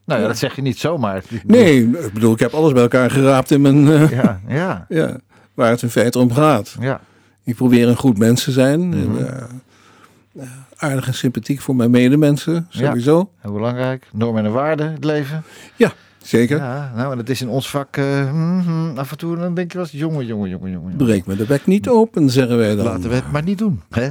[0.05, 1.23] Nou ja, dat zeg je niet zomaar.
[1.45, 3.87] Nee, ik bedoel, ik heb alles bij elkaar geraapt in mijn...
[3.91, 5.17] eh, Ja, ja, ja,
[5.53, 6.75] waar het in feite om gaat.
[6.79, 7.01] ja.
[7.43, 8.93] Ik probeer een goed mens te zijn.
[8.93, 10.43] En, eh,
[10.77, 13.31] aardig en sympathiek voor mijn medemensen, sowieso.
[13.37, 14.07] Heel belangrijk.
[14.11, 15.43] Normen en waarden, het leven.
[15.75, 15.91] Ja,
[16.23, 16.57] zeker.
[16.57, 19.71] Ja, nou, en het is in ons vak eh, mhm, af en toe, dan denk
[19.71, 20.95] je wel eens, jongen, jongen, jongen, jongen.
[20.95, 22.85] Breek me de bek niet open, zeggen wij dan.
[22.85, 23.81] Laten we het maar niet doen.
[23.89, 24.09] Hè?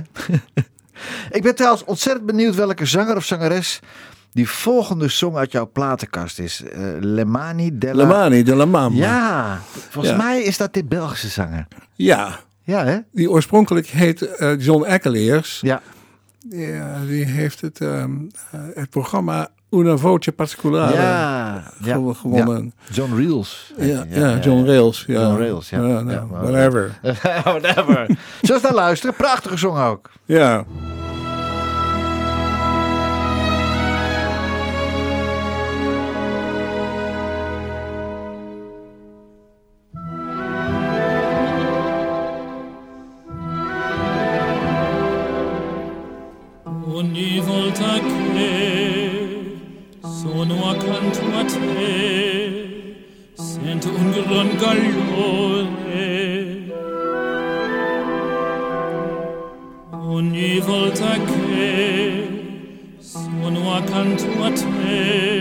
[1.39, 3.81] ik ben trouwens ontzettend benieuwd welke zanger of zangeres
[4.33, 6.63] die volgende song uit jouw platenkast is.
[6.63, 8.03] Eh, Lemani Della...
[8.03, 8.97] Lemani de la Mama.
[8.97, 10.23] Ja, volgens Ja.
[10.23, 11.67] mij is dat dit Belgische zanger.
[11.95, 12.99] ja, Ja, hè?
[13.13, 15.61] die oorspronkelijk heet eh, John Eckeleers.
[15.63, 15.83] Ja.
[16.51, 18.11] Ja, die heeft het, ehm,
[18.51, 21.93] eh, het programma Una Voce Particolare Ja, ja.
[21.95, 22.73] gewo- gewonnen.
[22.89, 22.95] Ja.
[22.95, 23.73] John Reels.
[23.79, 25.05] Ja, ja, John Rails.
[25.07, 25.21] Ja.
[25.21, 25.79] John Rails, ja.
[25.81, 26.99] nou, whatever.
[27.45, 28.07] Whatever.
[28.41, 29.15] Zullen we naar luisteren?
[29.17, 30.11] Prachtige song ook.
[30.25, 30.65] Ja.
[54.77, 55.75] Calore.
[59.91, 62.29] Ogni volta che
[62.99, 65.36] sono accanto a te,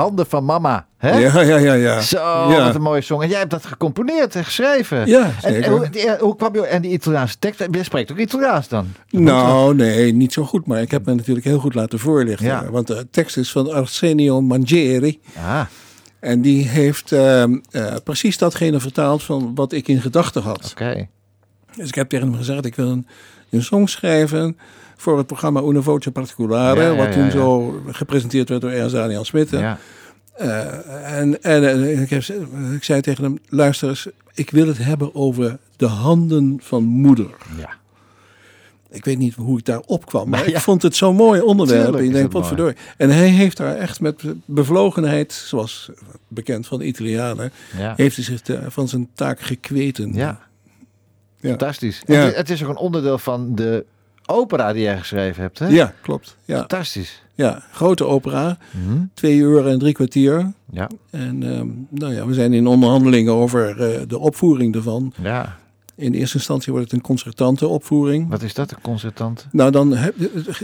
[0.00, 0.86] handen, de handen van mama.
[0.98, 1.18] Hè?
[1.18, 2.00] Ja, ja, ja, ja.
[2.00, 2.16] Zo,
[2.50, 2.64] ja.
[2.64, 3.22] wat een mooie song.
[3.22, 5.06] En jij hebt dat gecomponeerd en geschreven.
[5.06, 5.62] Ja, En, zeker.
[5.64, 6.66] en hoe, die- hoe kwam je...
[6.66, 8.86] En die Italiaanse tekst, jij spreekt ook Italiaans dan?
[9.10, 10.66] Nou, nee, niet zo goed.
[10.66, 12.46] Maar ik heb me natuurlijk heel goed laten voorlichten.
[12.46, 12.70] Ja.
[12.70, 15.20] Want de tekst is van Arsenio Mangieri.
[15.34, 15.68] Ja,
[16.20, 20.68] En die heeft ehm, eh, precies datgene vertaald van wat ik in gedachten had.
[20.70, 21.06] oké.
[21.76, 23.06] Dus ik heb tegen hem gezegd, ik wil een,
[23.50, 24.58] een song schrijven
[24.96, 26.12] voor het programma Una Voce.
[26.36, 29.52] Ja, ja, wat toen zo gepresenteerd werd door Ernst Daniel Smit.
[29.52, 32.22] Eh, en en ik, heb,
[32.74, 37.30] ik zei tegen hem, luister eens, ik wil het hebben over de handen van moeder.
[37.58, 37.78] ja.
[38.92, 40.60] Ik weet niet hoe ik daar opkwam, maar Maar ik ja.
[40.60, 41.82] vond het zo'n mooi onderwerp.
[41.82, 42.76] Tuurlijk ik denk.
[42.96, 45.90] En hij heeft daar echt met bevlogenheid, zoals
[46.28, 47.92] bekend van de Italianen, Ja.
[47.96, 48.40] heeft hij zich
[48.72, 50.12] van zijn taak gekweten.
[50.14, 50.40] Ja.
[51.42, 52.02] Fantastisch.
[52.06, 52.14] Ja.
[52.14, 53.84] Het, is- het is ook een onderdeel van de
[54.26, 55.66] opera die jij geschreven hebt, hè?
[55.68, 56.36] Ja, klopt.
[56.44, 57.22] Ja, Fantastisch.
[57.34, 57.62] ja.
[57.72, 58.98] grote opera, Mhm.
[59.14, 60.52] twee uur en drie kwartier.
[60.70, 60.88] Ja.
[61.10, 65.12] En ehm, nou ja, we zijn in onderhandelingen over eh, de opvoering ervan.
[65.22, 65.58] ja.
[65.94, 68.28] In eerste instantie wordt het een concertante opvoering.
[68.28, 69.46] Wat is dat, een concertant?
[69.52, 70.14] Nou, dan heb,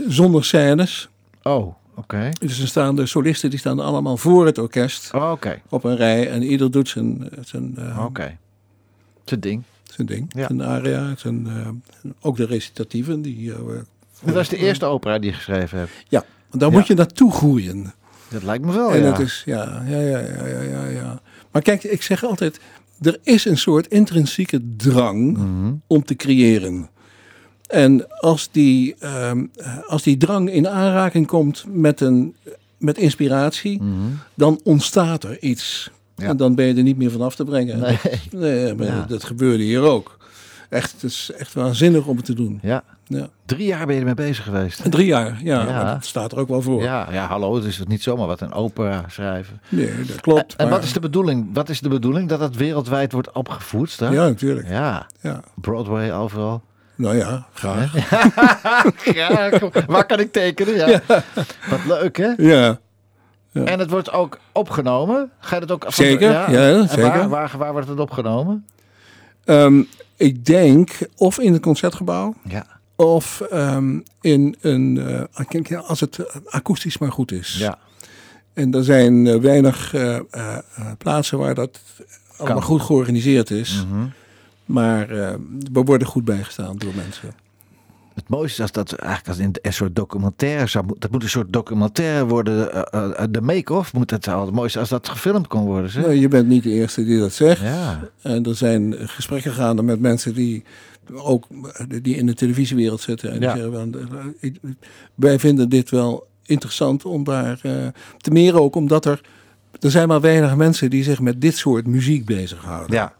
[0.07, 1.09] zonder scènes.
[1.43, 2.29] Oh, oké.
[2.39, 5.61] Dus er staan de solisten, die staan allemaal voor het orkest Oh, oké.
[5.69, 6.29] op een rij.
[6.29, 8.37] En ieder doet zijn, zijn, eh, Oké.
[9.25, 9.63] Het ding.
[9.97, 10.47] Zijn ding, Ja.
[10.47, 11.13] zijn aria.
[11.17, 11.67] Zijn, eh,
[12.21, 13.21] ook de recitatieven.
[13.21, 13.57] Die, eh,
[14.23, 15.91] Dat was de eerste opera die je geschreven hebt.
[16.09, 17.93] Ja, daar moet je naartoe groeien.
[18.29, 19.09] Dat lijkt me wel, en ja.
[19.11, 21.21] dat is, ja, ja, ja, ja, ja, ja, ja.
[21.51, 22.59] Maar kijk, ik zeg altijd,
[23.01, 25.73] er is een soort intrinsieke drang Mhm.
[25.87, 26.89] om te creëren.
[27.67, 32.35] En als die, ehm, eh, als die drang in aanraking komt met, een,
[32.77, 33.93] met inspiratie, Mhm.
[34.33, 35.91] dan ontstaat er iets.
[36.17, 36.27] Ja.
[36.27, 37.79] En dan ben je er niet meer van af te brengen.
[37.79, 37.97] Nee.
[38.31, 39.05] Nee, maar Ja.
[39.07, 40.17] dat gebeurde hier ook.
[40.69, 42.59] Echt, het is echt waanzinnig om het te doen.
[42.61, 42.83] Ja.
[43.05, 43.27] Ja.
[43.45, 44.91] Drie jaar ben je ermee bezig geweest.
[44.91, 46.81] Drie jaar, ja, dat staat er ook wel voor.
[46.81, 49.61] Ja, ja, hallo, het is niet zomaar wat een opera schrijven.
[49.69, 50.55] Nee, dat klopt.
[50.55, 51.49] En maar- wat is de bedoeling?
[51.53, 52.29] Wat is de bedoeling?
[52.29, 53.99] Dat het wereldwijd wordt opgevoed?
[53.99, 54.13] Daar?
[54.13, 54.67] Ja, natuurlijk.
[54.69, 55.39] Ja, Ja.
[55.55, 56.61] Broadway overal.
[56.95, 57.93] Nou ja, graag.
[59.59, 60.75] kom, waar kan ik tekenen?
[60.75, 61.01] Ja.
[61.69, 62.33] Wat leuk, hè?
[62.37, 62.79] Ja.
[63.65, 65.31] En het wordt ook opgenomen.
[65.39, 65.83] Ga je dat ook...
[65.83, 67.03] van- Zeker, ja, En zeker.
[67.03, 68.65] Waar, waar, waar wordt het opgenomen?
[69.45, 69.81] Ehm,
[70.15, 72.65] ik denk of in het concertgebouw Ja.
[72.95, 74.97] of ehm, in een,
[75.37, 77.57] eh, ja, als het eh, akoestisch maar goed is.
[77.57, 77.77] Ja.
[78.53, 79.93] En er zijn eh, weinig
[80.97, 81.79] plaatsen waar dat
[82.37, 83.85] allemaal goed georganiseerd is.
[83.89, 84.05] Mhm.
[84.65, 85.33] Maar eh,
[85.71, 87.33] we worden goed bijgestaan door mensen.
[88.17, 91.01] Het mooiste is als dat eigenlijk als in een soort documentaire zou moeten.
[91.01, 92.73] Dat moet een soort documentaire worden.
[92.91, 94.45] eh, eh, de make-off moet het al.
[94.45, 95.89] Het mooiste als dat gefilmd kon worden.
[95.89, 96.13] Zeg.
[96.13, 97.61] Je bent niet de eerste die dat zegt.
[97.61, 97.99] Ja.
[98.21, 100.63] En er zijn gesprekken gaande met mensen die
[101.13, 101.45] ook
[102.01, 103.31] die in de televisiewereld zitten.
[103.31, 103.53] En Ja.
[103.53, 103.93] die zeggen,
[104.41, 104.49] eh,
[105.15, 107.71] wij vinden dit wel interessant om daar eh,
[108.17, 109.21] te meer ook omdat er
[109.79, 112.95] er zijn maar weinig mensen die zich met dit soort muziek bezighouden.
[112.95, 113.13] Ja.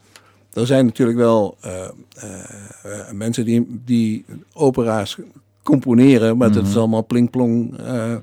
[0.52, 5.16] Er zijn natuurlijk wel eh, eh, mensen die, die opera's
[5.62, 6.78] componeren, maar dat is Mhm.
[6.78, 7.78] allemaal plingplong.
[7.78, 8.14] eh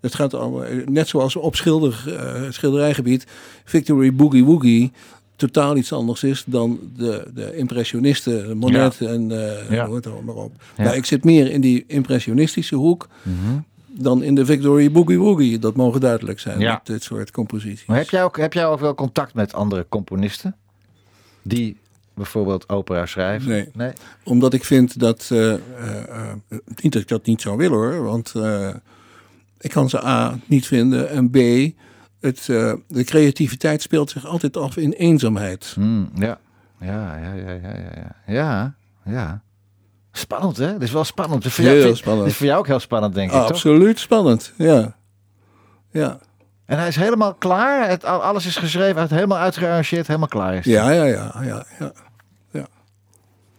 [0.00, 2.04] het gaat allemaal, net zoals op schilder,
[2.50, 3.26] schilderijgebied,
[3.64, 4.92] Victory Boogie Woogie
[5.36, 9.86] totaal iets anders is dan de, de impressionisten, Monet en eh Ja.
[9.86, 10.52] noem het allemaal op.
[10.76, 10.82] Ja.
[10.84, 13.58] Nou, ik zit meer in die impressionistische hoek Mhm.
[13.86, 15.58] dan in de Victory Boogie Woogie.
[15.58, 17.86] Dat mogen duidelijk zijn met dit soort composities.
[17.86, 20.56] Maar heb jij, ook, heb jij ook wel contact met andere componisten?
[21.42, 21.76] Die
[22.14, 23.48] bijvoorbeeld opera schrijven?
[23.48, 23.68] Nee.
[23.74, 23.92] nee?
[24.24, 25.28] Omdat ik vind dat.
[25.32, 25.60] eh, eh,
[26.82, 28.02] niet dat ik dat niet zou willen hoor.
[28.02, 28.34] Want
[29.60, 31.08] ik kan ze A niet vinden.
[31.10, 31.36] En B.
[32.20, 32.44] Het,
[32.88, 35.72] de creativiteit speelt zich altijd af in eenzaamheid.
[35.74, 36.38] Hmm, ja.
[36.80, 38.16] Ja, ja, ja, ja, ja, ja.
[38.26, 38.74] Ja,
[39.04, 39.42] ja.
[40.12, 40.72] Spannend, hè?
[40.72, 41.42] Dit is wel spannend.
[41.42, 42.22] Dit is voor jou, Heel vind- spannend.
[42.24, 43.48] Dit is voor jou ook heel spannend, denk ik, toch?
[43.48, 44.52] Absoluut spannend.
[44.56, 44.96] Ja.
[45.90, 46.18] Ja.
[46.70, 47.88] En hij is helemaal klaar.
[47.88, 50.64] Het, al- alles is geschreven, is helemaal uitgearrangeerd, helemaal klaar is.
[50.64, 51.92] Ja, ja, ja, ja, ja.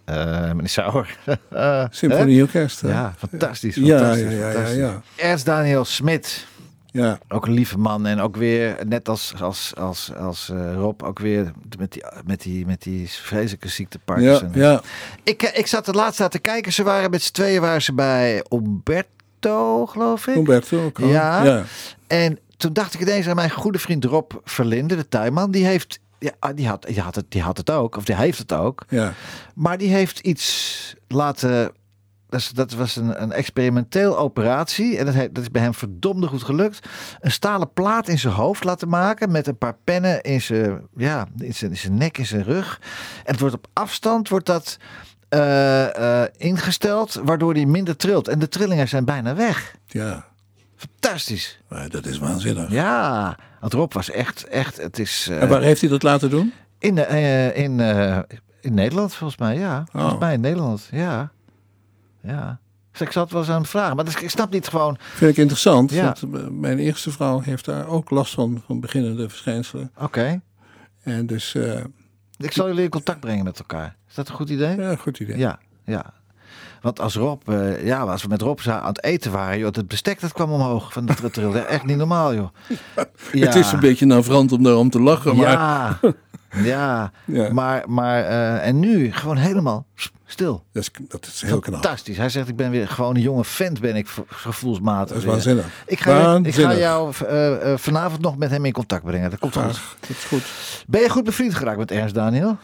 [0.06, 1.18] Eh, meneer Sauer.
[1.50, 2.82] Eh, Symfonieorkest.
[2.82, 3.76] Ja, fantastisch.
[3.76, 4.78] Ja, fantastisch, ja, ja, ja, fantastisch.
[4.78, 5.02] ja.
[5.16, 6.48] Ernst Daniel Smit.
[6.86, 7.20] Ja.
[7.28, 8.06] Ook een lieve man.
[8.06, 12.42] En ook weer, net als, als, als, als eh, Rob, ook weer met die, met
[12.42, 14.50] die, met die vreselijke ziekte Ja, Parkinson.
[14.54, 14.82] ja.
[15.24, 16.74] Ik, ik zat er laatst aan te kijken.
[16.74, 20.34] Ze waren met z'n tweeën waren ze bij Umberto, geloof ik.
[20.34, 21.64] Humberto ook ja.
[22.08, 25.52] En toen dacht ik ineens aan mijn goede vriend Rob Verlinde, de tuinman.
[25.52, 28.38] Die heeft, ja, die had, die had, het, die had het ook, of die heeft
[28.38, 28.84] het ook.
[28.90, 29.14] ja.
[29.56, 31.72] Maar die heeft iets laten.
[32.54, 34.98] Dat, was een, een experimenteel operatie.
[34.98, 36.88] En dat, dat is bij hem verdomde goed gelukt.
[37.20, 39.32] Een stalen plaat in zijn hoofd laten maken.
[39.32, 42.80] Met een paar pennen in zijn, ja, in zijn, in zijn nek, in zijn rug.
[43.24, 44.78] En het wordt op afstand wordt dat,
[45.30, 47.14] eh, eh, ingesteld.
[47.24, 48.28] Waardoor hij minder trilt.
[48.28, 49.76] En de trillingen zijn bijna weg.
[49.86, 50.30] ja.
[50.90, 51.60] Fantastisch.
[51.70, 52.72] Maar dat is waanzinnig.
[52.72, 55.28] Ja, want Rob was echt, echt, het is...
[55.30, 56.54] eh, En waar heeft hij dat laten doen?
[56.80, 57.80] in, eh, in,
[58.62, 59.86] in Nederland volgens mij, ja.
[59.92, 60.20] Volgens Oh.
[60.20, 61.32] mij in Nederland, ja.
[62.22, 62.60] Ja.
[62.92, 64.98] Dus ik zat wel eens aan het vragen, maar dus, ik snap niet gewoon...
[65.00, 65.92] Vind ik interessant.
[65.92, 66.16] Ja.
[66.20, 69.92] Want mijn eerste vrouw heeft daar ook last van, van beginnende verschijnselen.
[70.00, 70.42] Oké,
[71.04, 71.56] En dus,
[72.38, 73.96] ik zal jullie in contact brengen met elkaar.
[74.10, 74.76] Is dat een goed idee?
[74.78, 75.38] ja, goed idee.
[75.38, 76.14] Ja, ja.
[76.82, 79.88] Want als Rob, eh, ja, als we met Rob aan het eten waren, joh, het
[79.88, 81.64] bestek dat kwam omhoog van de.
[81.68, 82.50] Echt niet normaal, joh.
[83.32, 83.46] Ja.
[83.46, 86.00] Het is een beetje navrant om daarom te lachen, maar Ja,
[86.64, 87.12] ja.
[87.26, 87.54] Ja.
[87.54, 89.86] Maar, maar eh, en nu gewoon helemaal
[90.26, 90.64] stil.
[90.72, 91.82] dat, is, dat is heel knap.
[91.82, 92.18] Fantastisch.
[92.18, 95.08] Hij zegt, ik ben weer gewoon een jonge vent, ben ik gevoelsmatig.
[95.08, 95.66] Dat is waanzinnig.
[95.86, 99.30] Ik ga, ik ga jou eh, vanavond nog met hem in contact brengen.
[99.30, 99.82] Dat komt goed.
[100.00, 100.44] Dat is goed.
[100.88, 102.58] Ben je goed bevriend geraakt met Ernst Daniel?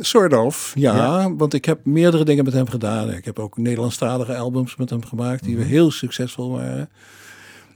[0.00, 1.34] Sort of, ja, Ja.
[1.34, 3.10] Want ik heb meerdere dingen met hem gedaan.
[3.10, 5.66] Ik heb ook Nederlandstalige albums met hem gemaakt die Mhm.
[5.66, 6.88] heel succesvol waren.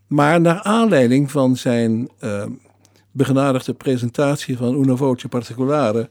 [0.06, 2.50] Maar naar aanleiding van zijn ehm
[3.14, 6.08] begenadigde presentatie van Una Voce Particolare...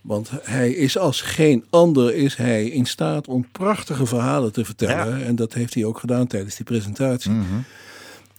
[0.00, 5.24] Want hij is als geen ander is hij in staat om prachtige verhalen te vertellen.
[5.24, 7.32] En dat heeft hij ook gedaan tijdens die presentatie.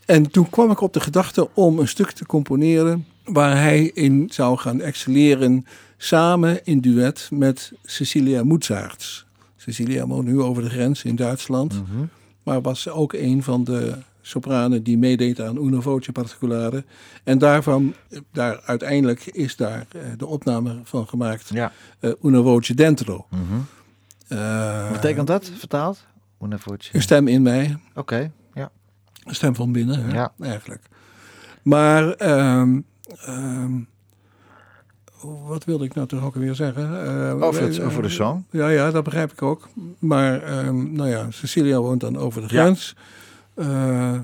[0.05, 4.27] En toen kwam ik op de gedachte om een stuk te componeren waar hij in
[4.31, 5.65] zou gaan excelleren
[6.03, 9.25] samen in duet met Cecilia Moetsaerts.
[9.57, 11.83] Cecilia woont nu over de grens in Duitsland,
[12.43, 16.83] maar was ook een van de sopranen die meedeed aan Una Voce Particolare.
[17.23, 17.93] En daarvan,
[18.31, 21.71] daar uiteindelijk is daar eh, de opname van gemaakt, Ja.
[22.21, 23.25] Una Voce Dentro.
[24.27, 26.05] Eh, Wat betekent dat, vertaald?
[26.43, 26.89] Una voce.
[26.95, 28.71] Een stem in mij, Oké, ja.
[29.23, 30.33] een stem van binnen, hè, Ja.
[30.39, 30.81] eigenlijk.
[31.61, 32.79] Maar, ehm,
[33.25, 33.71] ehm,
[35.45, 37.05] wat wilde ik nou toch ook weer zeggen?
[37.05, 38.45] Eh, Over, het, eh, over de song.
[38.49, 39.69] Ja, ja, dat begrijp ik ook.
[39.99, 42.95] Maar, ehm, nou ja, Cecilia woont dan over de grens.
[43.53, 44.19] Eh,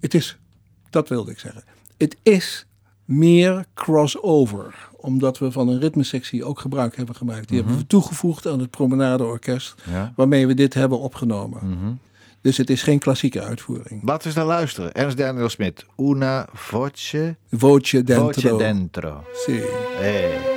[0.00, 0.38] het is,
[0.90, 1.64] dat wilde ik zeggen.
[1.96, 2.66] Het is
[3.04, 4.88] meer crossover.
[4.96, 7.48] Omdat we van een ritmesectie ook gebruik hebben gemaakt.
[7.48, 9.74] Die hebben we toegevoegd aan het Promenadeorkest.
[9.90, 10.12] Ja.
[10.16, 11.60] Waarmee we dit hebben opgenomen.
[12.44, 14.02] Dus het is geen klassieke uitvoering.
[14.02, 14.92] Laten we eens naar luisteren.
[14.92, 15.84] Ernst Daniel Smit.
[15.96, 18.24] Una voce, Voce dentro.
[18.24, 19.24] voce dentro.
[19.32, 19.60] Sì.
[19.98, 20.53] Hey.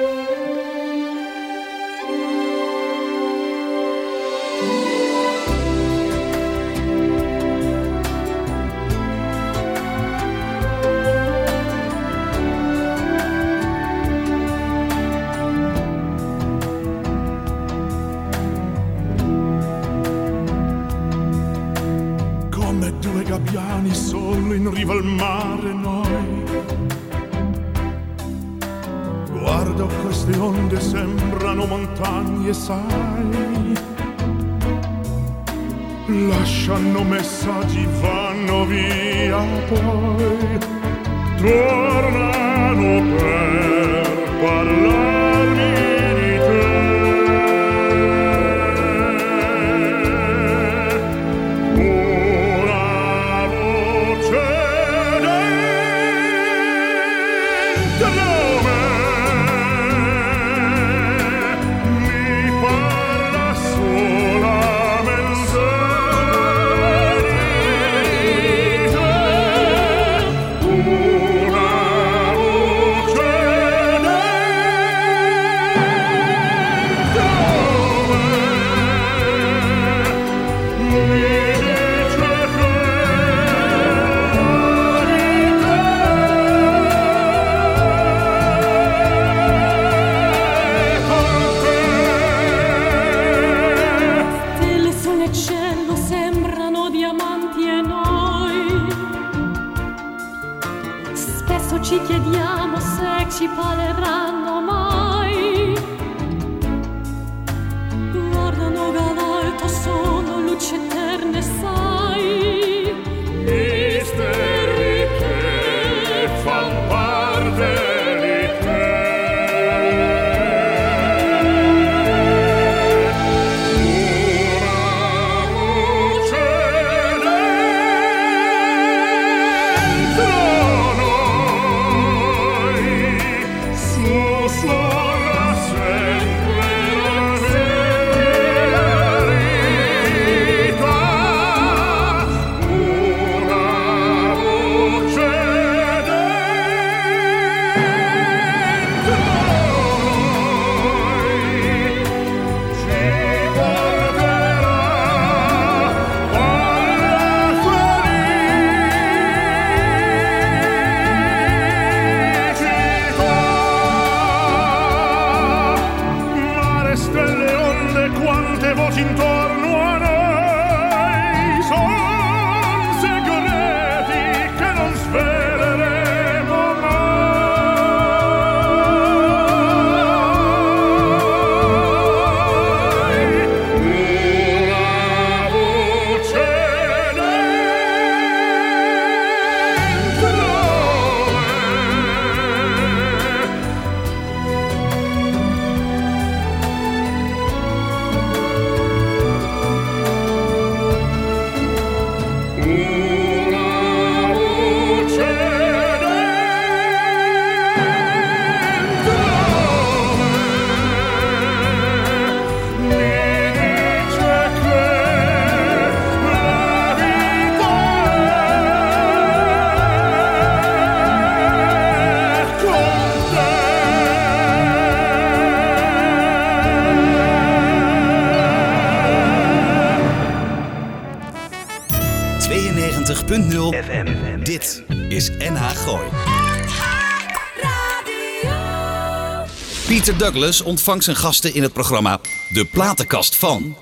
[240.08, 243.76] Pieter Douglas ontvangt zijn gasten in het programma De Platenkast van...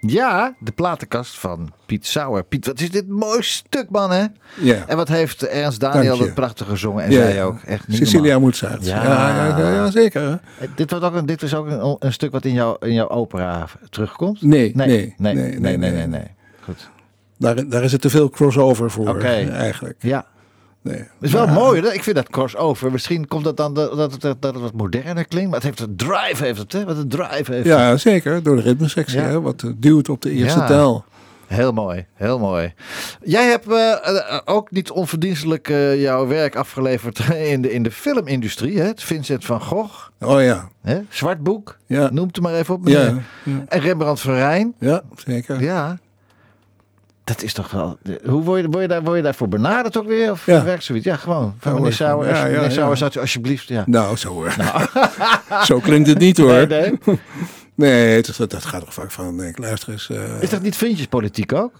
[0.00, 2.44] Ja, de platenkast van Piet Sauer.
[2.44, 4.24] Piet, wat is dit mooi stuk, man, hè?
[4.60, 4.84] Ja.
[4.86, 7.04] En wat heeft Ernst Daniel dat prachtig gezongen.
[7.04, 7.60] En Ja, zij ook.
[7.62, 8.38] Echt niet Cecilia.
[8.38, 8.86] Moetsaert.
[8.86, 9.02] Ja.
[9.02, 10.22] Ja, ja, ja, zeker.
[10.22, 10.30] hè?
[10.30, 12.92] Eh, Dit, wordt ook een, dit is ook een, een stuk wat in, jouw in
[12.92, 14.42] jouw opera terugkomt?
[14.42, 16.06] Nee, Nee, nee, nee, nee, nee, nee, nee, nee.
[16.06, 16.30] nee.
[16.60, 16.88] Goed.
[17.38, 19.26] Daar, daar is het te veel crossover voor, Oké.
[19.26, 19.96] eh, eigenlijk.
[20.00, 20.26] Ja.
[20.84, 20.96] Nee.
[20.96, 21.92] Het is wel mooi, hè?
[21.92, 22.92] ik vind dat crossover.
[22.92, 25.50] Misschien komt dat dan dat, dat, het- dat het wat moderner klinkt.
[25.50, 26.84] Maar het heeft een drive, heeft het, hè?
[26.84, 27.64] Wat een drive heeft het.
[27.64, 28.42] Ja, zeker.
[28.42, 29.24] Door de ritmesectie, Ja.
[29.26, 30.66] hè, wat eh, duwt op de eerste Ja.
[30.66, 31.04] tel.
[31.46, 32.74] Heel mooi, heel mooi.
[33.22, 37.18] Jij hebt eh, ook niet onverdienstelijk jouw werk afgeleverd
[37.52, 38.80] in de, in de filmindustrie.
[38.80, 38.90] Hè?
[38.94, 40.68] Vincent van Gogh, Oh ja.
[40.82, 40.98] hè?
[41.08, 42.10] Zwart Boek, Ja.
[42.12, 42.84] noem het maar even op.
[42.84, 43.22] meneer.
[43.44, 43.52] Ja.
[43.68, 44.74] En Rembrandt van Rijn.
[44.78, 45.62] ja, zeker.
[45.62, 45.98] Ja.
[47.24, 47.98] Dat is toch wel...
[48.24, 50.30] Hoe word je, word je, daar, word je daarvoor benaderd ook weer?
[50.30, 50.64] Of Ja.
[50.64, 51.04] werkt zoiets?
[51.04, 51.54] Ja, gewoon.
[51.58, 51.92] Van meneer.
[51.92, 53.68] Sauer, Ja, ja, alsjeblieft...
[53.68, 53.82] Ja.
[53.86, 54.54] Nou, zo hoor.
[55.66, 56.66] zo klinkt het niet hoor.
[56.66, 57.18] Nee, Nee,
[58.06, 58.16] nee.
[58.16, 60.10] het is- dat, dat gaat toch vaak van, ik, luister eens.
[60.10, 61.72] eh, Is dat niet vriendjespolitiek ook?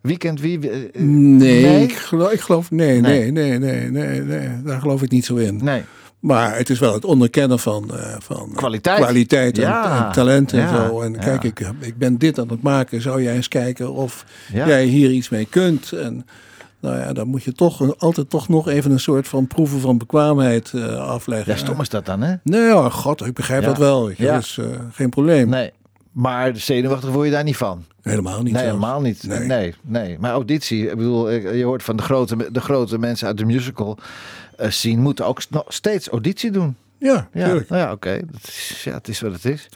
[0.00, 0.70] Wie kent wie?
[0.70, 1.82] eh, nee, Nee?
[1.82, 3.00] Ik, geloof, ik geloof, Nee.
[3.00, 5.60] nee, nee, nee, nee, nee, daar geloof ik niet zo in.
[5.62, 5.82] Nee.
[6.24, 8.96] Maar het is wel het onderkennen van, eh, van Kwaliteit.
[9.00, 10.06] kwaliteit en, Ja.
[10.06, 10.86] en talent en Ja.
[10.86, 11.00] zo.
[11.00, 11.18] En Ja.
[11.18, 13.00] kijk, ik, ik ben dit aan het maken.
[13.02, 15.92] Zou jij eens kijken of jij hier iets mee kunt?
[15.92, 16.26] En
[16.80, 19.98] nou ja, dan moet je toch altijd toch nog even een soort van proeven van
[19.98, 21.52] bekwaamheid eh, afleggen.
[21.52, 22.34] Ja, stom is dat dan, hè?
[22.42, 24.08] Nee, ja, god, ik begrijp dat wel.
[24.08, 25.48] is eh, geen probleem.
[25.48, 25.72] Nee.
[26.14, 27.84] Maar de zenuwachtig word je daar niet van.
[28.02, 28.52] Helemaal niet.
[28.52, 28.66] nee, zelfs.
[28.66, 29.22] helemaal niet.
[29.22, 29.38] Nee.
[29.38, 29.74] Nee.
[29.82, 33.44] nee, Maar auditie, ik bedoel, je hoort van de grote, de grote mensen uit de
[33.44, 33.98] musical
[34.56, 36.76] eh, scene moeten ook nog steeds auditie doen.
[37.04, 37.68] Ja, Ja, tuurlijk.
[37.68, 38.20] nou ja, oké.
[38.84, 39.68] Ja, het is wat het is.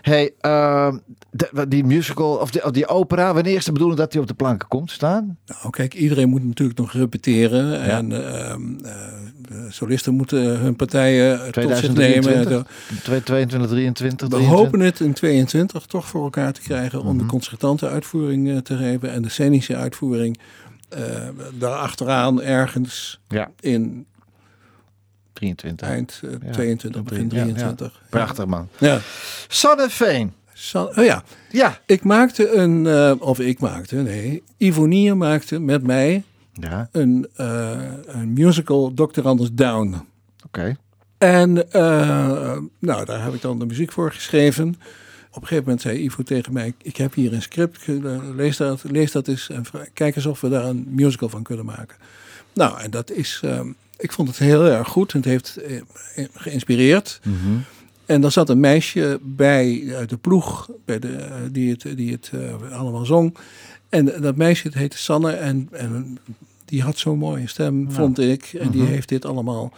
[0.00, 0.98] hey, ehm,
[1.30, 4.26] de- die musical of die, of die opera, wanneer is de bedoeling dat die op
[4.26, 5.38] de planken komt staan?
[5.46, 7.80] Nou, kijk, iedereen moet natuurlijk nog repeteren.
[7.82, 12.48] En ehm, eh, solisten moeten hun partijen tot zich 2023?
[12.50, 12.66] nemen.
[13.22, 14.58] 22, 23, We 23?
[14.64, 18.76] hopen het in 22 toch voor elkaar te krijgen om de concertante uitvoering eh, te
[18.76, 20.38] geven en de scenische uitvoering
[20.88, 21.00] eh
[21.58, 24.06] daarachteraan ergens Ja, in
[25.32, 25.88] 23.
[25.88, 27.42] eind eh, Ja, 22, begin Ja, ja.
[27.42, 28.02] 23.
[28.08, 28.68] Prachtig man.
[28.78, 29.00] Ja.
[29.48, 30.32] Sanne Veen.
[30.52, 31.80] San- oh ja, Ja.
[31.86, 36.22] ik maakte een, eh, of ik maakte, nee, Ivonier maakte met mij
[36.92, 39.22] een, eh, een musical Dr.
[39.26, 39.96] Anders Down.
[40.46, 40.76] oké.
[41.18, 44.68] En eh, nou, daar heb ik dan de muziek voor geschreven.
[45.30, 47.94] Op een gegeven moment zei Ivo tegen mij: Ik heb hier een script, eh,
[48.34, 51.64] lees dat, lees dat eens en kijk eens of we daar een musical van kunnen
[51.64, 51.96] maken.
[52.54, 53.60] Nou, en dat is, eh,
[54.02, 55.12] ik vond het heel erg goed.
[55.12, 55.82] Het heeft eh,
[56.34, 57.20] geïnspireerd.
[58.06, 62.12] En er zat een meisje bij uit de ploeg bij de, eh, die het, die
[62.12, 63.36] het eh, allemaal zong.
[63.88, 66.18] En dat meisje het heette Sanne en, en
[66.64, 68.44] die had zo'n mooie stem, vond ik.
[68.60, 69.72] En die heeft dit allemaal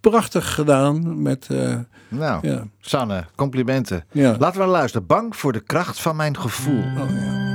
[0.00, 1.46] prachtig gedaan met...
[1.50, 1.76] eh,
[2.08, 4.04] Nou, ja, Sanne, complimenten.
[4.12, 4.36] ja.
[4.38, 5.06] Laten we luisteren.
[5.06, 6.78] Bang voor de kracht van mijn gevoel.
[6.82, 7.47] Oh, ja.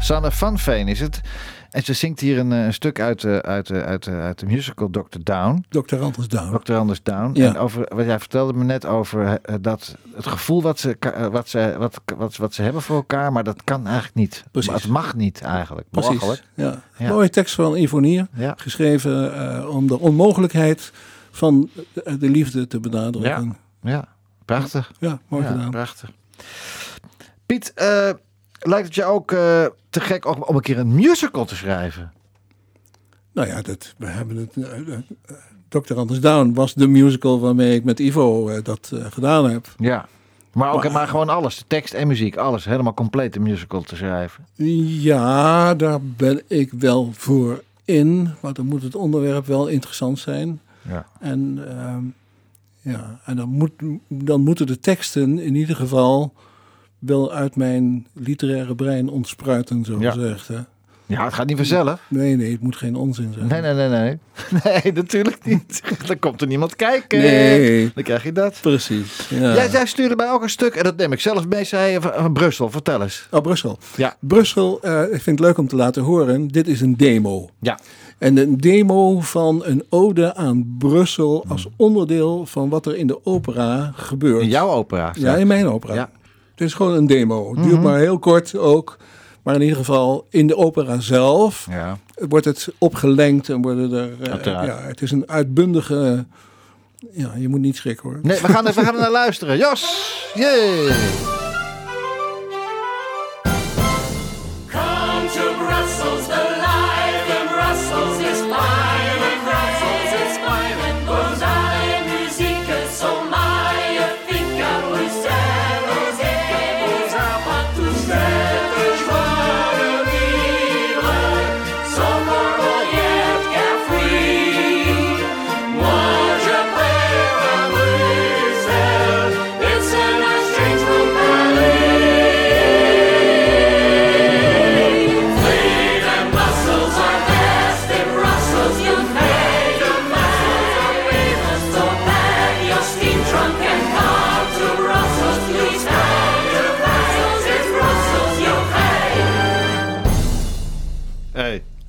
[0.00, 1.20] Sanne van Veen is het.
[1.70, 4.38] En ze zingt hier een, eh, een stuk uit, de- uit, de- uit, de- uit
[4.38, 5.18] de musical Dr.
[5.22, 5.64] Down.
[5.68, 5.96] Dr.
[5.96, 6.58] Anders Down.
[6.64, 6.72] Dr.
[6.74, 7.30] Anders Down.
[7.34, 7.46] Ja.
[7.46, 11.26] En over, wat jij vertelde me net over eh, dat het gevoel wat ze, eh,
[11.26, 14.44] wat, ze, wat, wat, wat ze hebben voor elkaar, maar dat kan eigenlijk niet.
[14.50, 14.70] Precies.
[14.70, 15.86] Maar het mag niet eigenlijk.
[15.90, 16.42] Precies.
[16.54, 16.82] Ja.
[16.96, 17.08] Ja.
[17.08, 18.26] Mooie tekst van Ivonier.
[18.32, 18.54] Ja.
[18.56, 20.92] Geschreven eh, om de onmogelijkheid
[21.30, 23.56] van de, de liefde te benadrukken.
[23.82, 24.08] Ja,
[24.44, 24.92] prachtig.
[24.98, 25.70] Ja, mooi ja, gedaan.
[25.70, 26.10] prachtig.
[27.46, 28.10] Piet, eh,
[28.60, 32.12] lijkt het je ook eh, te gek om, om een keer een musical te schrijven?
[33.32, 34.56] Nou ja, dat, we hebben het.
[34.56, 34.98] eh, eh,
[35.68, 35.94] Dr.
[35.94, 39.74] Anders Down was de musical waarmee ik met Ivo eh, dat gedaan heb.
[39.78, 40.08] Ja.
[40.52, 43.82] Maar ook Maar- maar gewoon alles, de tekst en muziek, alles, helemaal compleet een musical
[43.82, 44.46] te schrijven.
[45.00, 48.28] Ja, daar ben ik wel voor in.
[48.40, 50.60] Maar dan moet het onderwerp wel interessant zijn.
[50.88, 51.06] Ja.
[51.20, 52.02] En, ehm,
[52.92, 53.72] ja, en dan, moet,
[54.08, 56.32] dan moeten de teksten in ieder geval
[57.00, 60.10] wel uit mijn literaire brein ontspruiten, zo Ja.
[60.10, 60.48] gezegd.
[60.48, 60.58] Hè?
[61.06, 62.00] Ja, het gaat niet vanzelf.
[62.08, 63.46] Nee, nee, het moet geen onzin zijn.
[63.46, 64.18] Nee, nee, nee, nee.
[64.82, 65.82] Nee, natuurlijk niet.
[66.06, 67.18] Dan komt er niemand kijken.
[67.18, 67.90] Nee.
[67.94, 68.58] Dan krijg je dat.
[68.60, 69.26] Precies.
[69.30, 69.54] Ja.
[69.54, 72.00] Jij, jij stuurde mij ook een stuk, en dat neem ik zelf mee, zei je,
[72.00, 72.70] van, van Brussel.
[72.70, 73.26] Vertel eens.
[73.30, 73.78] Oh, Brussel.
[73.96, 74.16] Ja.
[74.20, 76.48] Brussel, eh, ik vind het leuk om te laten horen.
[76.48, 77.48] Dit is een demo.
[77.60, 77.78] Ja.
[78.18, 83.24] En een demo van een ode aan Brussel als onderdeel van wat er in de
[83.26, 84.42] opera gebeurt.
[84.42, 85.12] In jouw opera.
[85.18, 85.94] Ja, in mijn opera.
[85.94, 86.10] Ja.
[86.60, 87.54] Het is gewoon een demo.
[87.54, 88.96] Het duurt maar heel kort ook.
[89.42, 91.98] Maar in ieder geval in de opera zelf Ja.
[92.28, 94.30] wordt het opgelengd en worden er.
[94.30, 96.26] eh, ja, het is een uitbundige.
[97.12, 98.18] Ja, je moet niet schrikken hoor.
[98.22, 99.56] Nee, we gaan, er, we gaan er naar luisteren.
[99.58, 100.12] Jos!
[100.34, 101.39] Yay!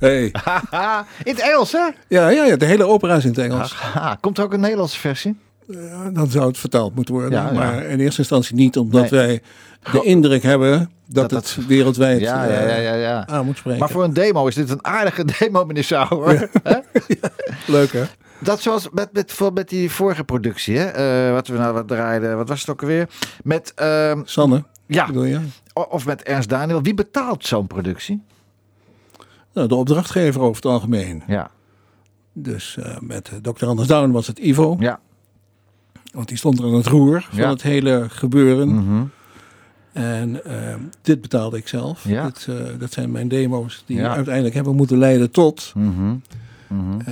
[0.01, 0.23] Hey.
[1.23, 1.87] In het Engels, hè?
[2.07, 3.75] Ja, ja, ja, de hele opera is in het Engels.
[4.19, 5.37] Komt er ook een Nederlandse versie?
[5.67, 7.31] Ja, dan zou het vertaald moeten worden.
[7.31, 7.51] Ja, ja.
[7.53, 9.19] Maar in eerste instantie niet, omdat Nee.
[9.19, 9.41] wij
[9.91, 12.93] de indruk hebben dat, Dat het wereldwijd Ja, ja, ja, eh, ja.
[12.95, 13.27] ja.
[13.27, 13.79] aan moet spreken.
[13.79, 16.49] Maar voor een demo is dit een aardige demo, meneer Sauer.
[17.67, 18.03] Leuk hè?
[18.39, 20.85] Dat zoals met, met, voor- met die vorige productie, hè?
[21.27, 23.07] eh, wat we nou wat draaiden, wat was het ook alweer?
[23.43, 25.39] Met, ehm, Sanne, ja, bedoel je?
[25.73, 26.81] o- of met Ernst Daniel.
[26.81, 28.23] Wie betaalt zo'n productie?
[29.53, 31.23] Nou, de opdrachtgever over het algemeen.
[31.27, 31.49] Ja,
[32.33, 33.65] Dus eh, met eh, Dr.
[33.65, 34.77] Anders Down was het Ivo.
[34.79, 34.99] ja.
[36.13, 37.49] Want die stond er aan het roer van Ja.
[37.49, 38.67] het hele gebeuren.
[38.75, 39.03] Mhm.
[39.93, 42.03] En eh, dit betaalde ik zelf.
[42.07, 42.23] Ja.
[42.25, 42.47] Dit,
[42.79, 44.15] dat zijn mijn demo's die Ja.
[44.15, 45.71] uiteindelijk hebben moeten leiden tot...
[45.75, 46.15] Mhm.
[46.99, 47.05] eh,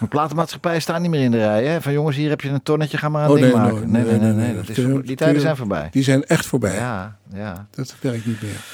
[0.00, 1.64] De platenmaatschappijen staan niet meer in de rij.
[1.66, 1.80] Hè?
[1.82, 3.90] Van jongens, hier heb je een tonnetje, ga maar een Oh, ding nee, maken.
[3.90, 4.46] nee, Nee, nee, nee.
[4.46, 4.54] nee.
[4.54, 5.88] Dat is die tijden zijn voorbij.
[5.90, 6.74] die zijn echt voorbij.
[6.74, 7.66] Ja, ja.
[7.70, 8.64] Dat werkt niet meer.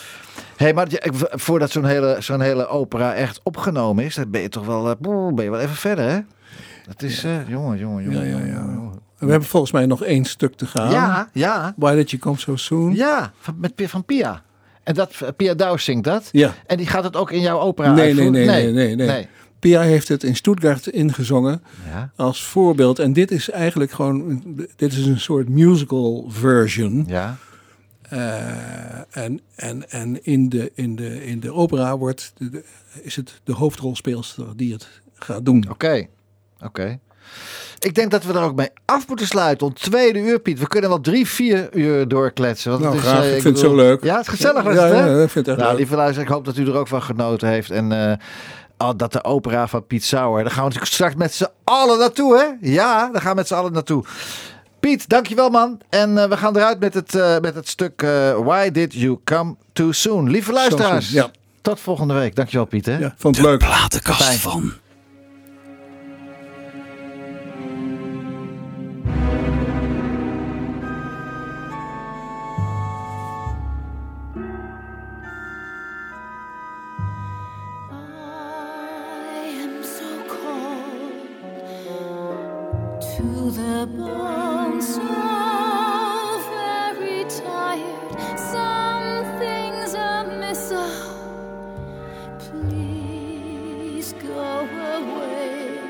[0.58, 0.86] Hey, maar
[1.30, 4.96] voordat zo'n hele, zo'n hele opera echt opgenomen is, dan ben je toch wel, eh,
[4.98, 6.18] boe, ben je wel even verder, hè?
[6.86, 8.26] Dat is, eh, jongen, jongen, jongen.
[8.26, 8.92] Ja, jongen.
[9.18, 10.90] We hebben volgens mij nog één stuk te gaan.
[10.90, 12.94] Ja, ja, Why Did You Come So Soon?
[12.94, 14.42] ja, van, met, van Pia.
[14.82, 16.28] En dat, Pia Douws zingt dat.
[16.32, 16.54] Ja.
[16.66, 18.32] En die gaat het ook in jouw opera Nee, nee, uitvoeren?
[18.46, 19.28] nee, nee, nee, nee.
[19.58, 22.98] Pia heeft het in Stuttgart ingezongen Ja, als voorbeeld.
[22.98, 24.42] En dit is eigenlijk gewoon,
[24.76, 27.04] dit is een soort musical version.
[27.08, 27.36] ja.
[28.08, 28.40] Eh,
[29.24, 32.64] en en, en in, de, in, de, in de opera wordt de, de-
[33.02, 35.64] is het de hoofdrolspeelster die het gaat doen.
[35.70, 36.06] Oké,
[36.64, 36.98] oké.
[37.78, 39.66] Ik denk dat we er ook mee af moeten sluiten.
[39.66, 40.58] Om tweede uur, Piet.
[40.58, 42.70] We kunnen wel drie, vier uur doorkletsen.
[42.70, 43.22] Want Nou, het is, graag.
[43.24, 44.04] eh, Ik vind het zo leuk.
[44.04, 46.32] Ja, het is gezellig Ja, het, ja, ik vind het echt nou, lieve luisteraar, ik
[46.32, 47.70] hoop dat u er ook van genoten heeft.
[47.70, 48.16] En eh,
[48.76, 50.42] al dat de opera van Piet Sauer.
[50.42, 52.68] Daar gaan we natuurlijk straks met z'n allen naartoe, hè?
[52.70, 54.04] Ja, daar gaan we met z'n allen naartoe.
[54.80, 55.80] Piet, dankjewel man.
[55.88, 59.18] En eh, we gaan eruit met het, eh, met het stuk eh, Why Did You
[59.24, 60.30] Come Too Soon?
[60.30, 61.16] Lieve luisteraars,
[61.62, 62.34] tot volgende week.
[62.34, 62.86] Dankjewel Piet.
[62.86, 63.58] Ja, vond het De leuk.
[63.58, 64.72] platenkast van...
[83.16, 84.37] to the.
[94.98, 95.80] Away.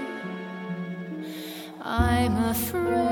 [1.82, 3.07] I'm afraid.